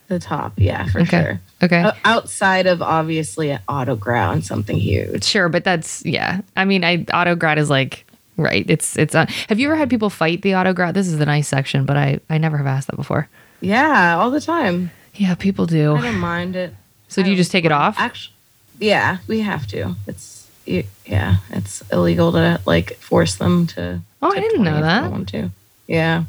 [0.08, 0.52] The top.
[0.56, 1.22] Yeah, for Okay.
[1.22, 1.40] sure.
[1.62, 1.82] Okay.
[1.84, 5.24] O- Outside of obviously an autograph and something huge.
[5.24, 6.42] Sure, but that's yeah.
[6.56, 8.04] I mean, I autograt is like
[8.36, 8.66] right.
[8.68, 9.14] It's it's.
[9.14, 10.92] Uh, have you ever had people fight the autograt?
[10.92, 13.28] This is the nice section, but I I never have asked that before.
[13.62, 14.90] Yeah, all the time.
[15.14, 15.94] Yeah, people do.
[15.96, 16.74] I don't mind it.
[17.08, 17.94] So do you just take it off?
[17.98, 18.34] Actually,
[18.80, 19.94] yeah, we have to.
[20.06, 24.02] It's yeah, it's illegal to like force them to.
[24.24, 25.10] Oh, I didn't know 20 if that.
[25.10, 25.50] Want to?
[25.86, 26.24] Yeah,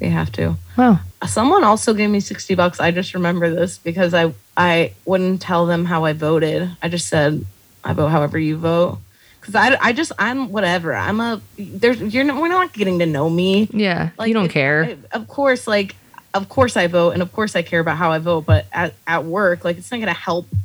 [0.00, 0.56] we have to.
[0.76, 0.98] Wow.
[1.26, 2.80] Someone also gave me sixty bucks.
[2.80, 6.70] I just remember this because I I wouldn't tell them how I voted.
[6.82, 7.44] I just said
[7.84, 8.98] I vote however you vote.
[9.40, 10.94] Because I, I just I'm whatever.
[10.94, 13.68] I'm a there's you're not, we're not getting to know me.
[13.72, 14.84] Yeah, Like, you don't it- care.
[14.84, 15.94] I- of course, like
[16.34, 18.44] of course I vote, and of course I care about how I vote.
[18.46, 20.58] But at, at work, like it's not gonna help if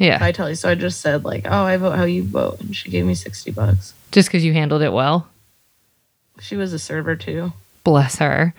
[0.00, 0.54] yeah, I tell you.
[0.56, 3.14] So I just said like, oh, I vote how you vote, and she gave me
[3.14, 3.94] sixty bucks.
[4.12, 5.28] just because you handled it well.
[6.40, 7.52] She was a server too.
[7.84, 8.54] Bless her.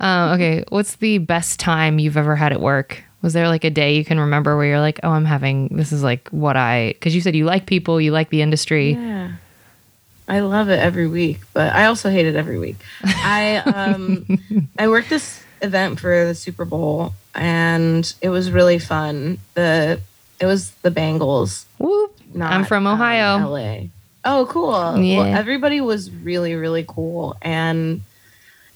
[0.00, 3.04] Uh, okay, what's the best time you've ever had at work?
[3.22, 5.92] Was there like a day you can remember where you're like, oh, I'm having this
[5.92, 8.92] is like what I because you said you like people, you like the industry.
[8.92, 9.32] Yeah.
[10.26, 12.76] I love it every week, but I also hate it every week.
[13.04, 14.38] I um
[14.78, 19.38] I worked this event for the Super Bowl and it was really fun.
[19.54, 20.00] The
[20.40, 21.64] it was the Bengals.
[21.78, 22.18] Whoop.
[22.34, 23.48] Not, I'm from um, Ohio.
[23.48, 23.88] LA.
[24.24, 25.02] Oh, cool.
[25.02, 25.18] Yeah.
[25.18, 28.02] Well, everybody was really, really cool, and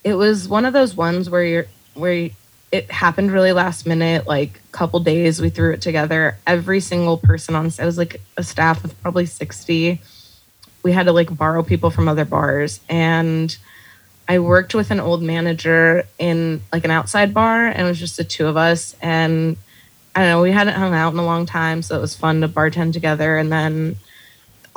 [0.03, 2.31] it was one of those ones where you're where you,
[2.73, 4.27] it happened really last minute.
[4.27, 6.37] Like a couple days, we threw it together.
[6.47, 10.01] Every single person on it was like a staff of probably sixty.
[10.83, 13.57] We had to like borrow people from other bars, and
[14.29, 18.17] I worked with an old manager in like an outside bar, and it was just
[18.17, 18.97] the two of us.
[19.01, 19.57] And
[20.15, 22.41] I don't know, we hadn't hung out in a long time, so it was fun
[22.41, 23.37] to bartend together.
[23.37, 23.97] And then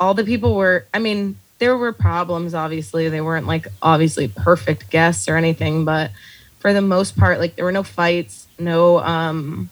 [0.00, 3.08] all the people were, I mean, there were problems, obviously.
[3.08, 6.10] They weren't like obviously perfect guests or anything, but
[6.58, 9.70] for the most part, like there were no fights, no, um,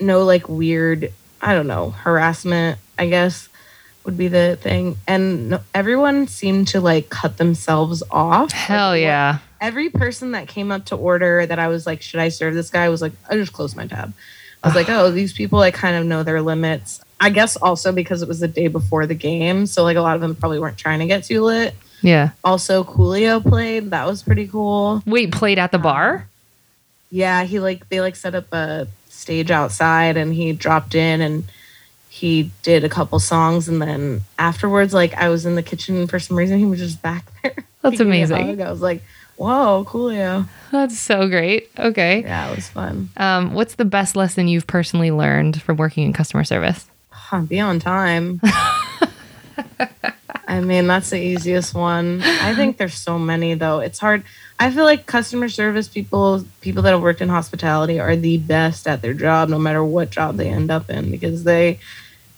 [0.00, 1.12] no like weird,
[1.42, 3.48] I don't know, harassment, I guess
[4.06, 4.96] would be the thing.
[5.06, 8.52] And no, everyone seemed to like cut themselves off.
[8.52, 9.38] Hell Like, yeah.
[9.60, 12.70] every person that came up to order that I was like, should I serve this
[12.70, 12.88] guy?
[12.88, 14.14] was like, I just closed my tab.
[14.62, 17.02] I was like, oh, these people I kind of know their limits.
[17.20, 20.16] I guess also because it was the day before the game, so like a lot
[20.16, 21.74] of them probably weren't trying to get too lit.
[22.02, 22.30] Yeah.
[22.44, 23.90] Also, Coolio played.
[23.90, 25.02] That was pretty cool.
[25.06, 26.28] Wait, played at the bar?
[27.10, 31.44] Yeah, he like they like set up a stage outside and he dropped in and
[32.10, 36.18] he did a couple songs and then afterwards like I was in the kitchen for
[36.18, 37.54] some reason he was just back there.
[37.82, 38.62] That's He gave me a amazing.
[38.62, 39.02] I was like,
[39.36, 40.46] whoa, Coolio.
[40.72, 41.70] That's so great.
[41.78, 42.22] Okay.
[42.22, 43.10] Yeah, it was fun.
[43.16, 46.86] Um, what's the best lesson you've personally learned from working in customer service?
[47.48, 48.40] Be on time.
[50.48, 52.22] I mean, that's the easiest one.
[52.22, 53.80] I think there's so many though.
[53.80, 54.22] It's hard.
[54.58, 58.86] I feel like customer service people, people that have worked in hospitality are the best
[58.86, 61.80] at their job no matter what job they end up in because they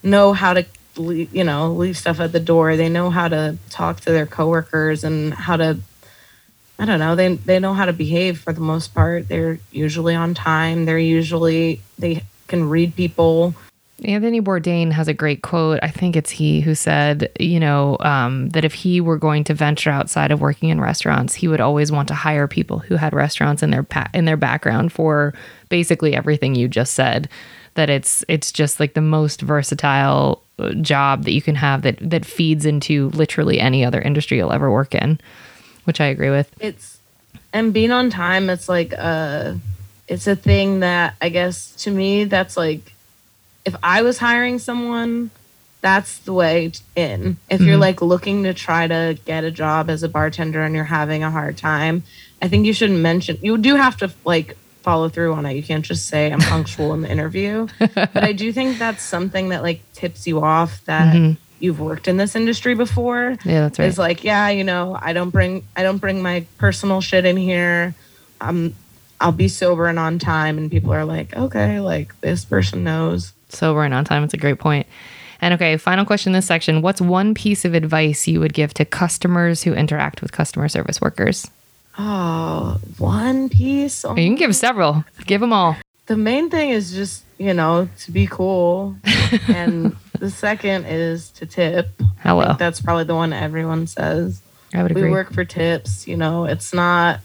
[0.03, 0.65] know how to
[0.97, 2.77] leave, you know, leave stuff at the door.
[2.77, 5.79] They know how to talk to their coworkers and how to
[6.79, 7.17] I don't know.
[7.17, 9.29] They they know how to behave for the most part.
[9.29, 10.85] They're usually on time.
[10.85, 13.55] They're usually they can read people.
[14.05, 15.81] Anthony Bourdain has a great quote.
[15.83, 19.55] I think it's he who said, you know, um, that if he were going to
[19.55, 23.13] venture outside of working in restaurants, he would always want to hire people who had
[23.13, 25.35] restaurants in their pa- in their background for
[25.69, 27.29] basically everything you just said.
[27.75, 31.99] That it's it's just like the most versatile uh, job that you can have that
[32.01, 35.21] that feeds into literally any other industry you'll ever work in,
[35.85, 36.53] which I agree with.
[36.61, 36.99] It's
[37.53, 38.49] and being on time.
[38.51, 39.59] It's like a,
[40.07, 42.93] it's a thing that I guess to me that's like
[43.69, 45.31] if I was hiring someone,
[45.81, 47.37] that's the way in.
[47.49, 47.81] If you're Mhm.
[47.89, 51.31] like looking to try to get a job as a bartender and you're having a
[51.31, 52.03] hard time,
[52.43, 53.39] I think you shouldn't mention.
[53.43, 55.55] You do have to like follow through on it.
[55.55, 57.69] You can't just say I'm punctual in the interview.
[57.95, 61.37] But I do think that's something that like tips you off that Mhm.
[61.61, 63.37] you've worked in this industry before.
[63.45, 63.87] Yeah, that's right.
[63.89, 67.37] Is like, yeah, you know, I don't bring I don't bring my personal shit in
[67.37, 67.95] here.
[68.41, 68.75] I'm
[69.21, 73.33] I'll be sober and on time and people are like, okay, like this person knows.
[73.49, 74.25] Sober and on time.
[74.25, 74.87] It's a great point.
[75.41, 76.83] And okay, final question in this section.
[76.83, 81.01] What's one piece of advice you would give to customers who interact with customer service
[81.01, 81.49] workers?
[81.97, 84.05] Oh, one piece.
[84.05, 85.05] Oh, You can give several.
[85.27, 85.77] Give them all.
[86.07, 88.97] the main thing is just, you know, to be cool.
[89.49, 91.89] and the second is to tip.
[92.01, 92.45] I Hello.
[92.47, 94.41] think that's probably the one everyone says.
[94.75, 95.05] I would agree.
[95.05, 97.21] we work for tips you know it's not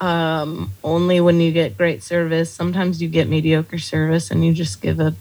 [0.00, 4.80] um only when you get great service sometimes you get mediocre service and you just
[4.80, 5.14] give a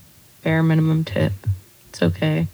[0.44, 1.34] bare minimum tip
[1.90, 2.48] it's okay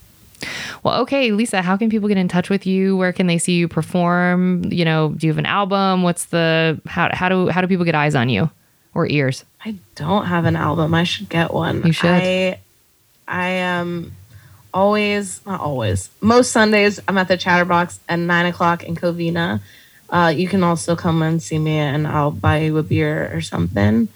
[0.83, 2.95] Well, okay, Lisa, how can people get in touch with you?
[2.95, 4.63] Where can they see you perform?
[4.71, 6.01] You know, do you have an album?
[6.01, 8.49] What's the how how do how do people get eyes on you
[8.95, 9.43] or ears?
[9.65, 12.09] i don't have an album i should get one You should.
[12.09, 12.57] i
[13.27, 14.15] i am
[14.73, 19.59] always not always most sundays i'm at the chatterbox at nine o'clock in covina
[20.09, 23.41] uh, you can also come and see me and i'll buy you a beer or
[23.41, 24.07] something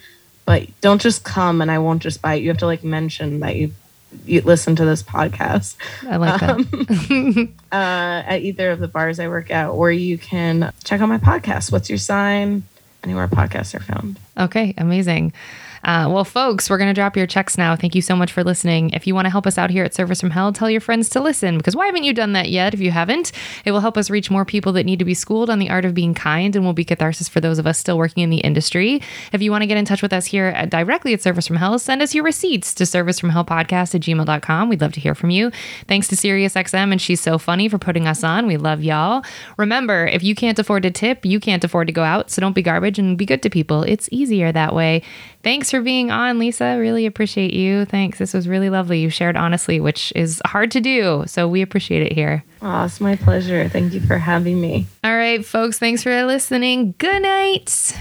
[0.45, 3.39] but don't just come and i won't just buy it you have to like mention
[3.39, 3.71] that you
[4.25, 5.75] you listen to this podcast
[6.07, 6.51] I like that.
[6.51, 11.09] um, uh, at either of the bars I work at, or you can check out
[11.09, 11.71] my podcast.
[11.71, 12.63] What's your sign?
[13.03, 14.19] Anywhere podcasts are found.
[14.37, 15.33] Okay, amazing.
[15.83, 17.75] Uh, well, folks, we're going to drop your checks now.
[17.75, 18.91] Thank you so much for listening.
[18.91, 21.09] If you want to help us out here at Service from Hell, tell your friends
[21.09, 22.73] to listen because why haven't you done that yet?
[22.73, 23.31] If you haven't,
[23.65, 25.83] it will help us reach more people that need to be schooled on the art
[25.83, 28.37] of being kind and will be catharsis for those of us still working in the
[28.37, 29.01] industry.
[29.33, 31.57] If you want to get in touch with us here at, directly at Service from
[31.57, 34.69] Hell, send us your receipts to servicefromhellpodcast at gmail.com.
[34.69, 35.51] We'd love to hear from you.
[35.87, 38.47] Thanks to SiriusXM and She's So Funny for putting us on.
[38.47, 39.23] We love y'all.
[39.57, 42.31] Remember, if you can't afford to tip, you can't afford to go out.
[42.31, 43.83] So don't be garbage and be good to people.
[43.83, 45.01] It's easier that way.
[45.43, 46.77] Thanks for being on, Lisa.
[46.79, 47.83] Really appreciate you.
[47.85, 48.17] Thanks.
[48.17, 48.99] This was really lovely.
[48.99, 51.25] You shared honestly, which is hard to do.
[51.27, 52.43] So we appreciate it here.
[52.61, 53.67] Oh, it's my pleasure.
[53.67, 54.87] Thank you for having me.
[55.03, 55.77] All right, folks.
[55.77, 56.95] Thanks for listening.
[56.97, 57.93] Good night.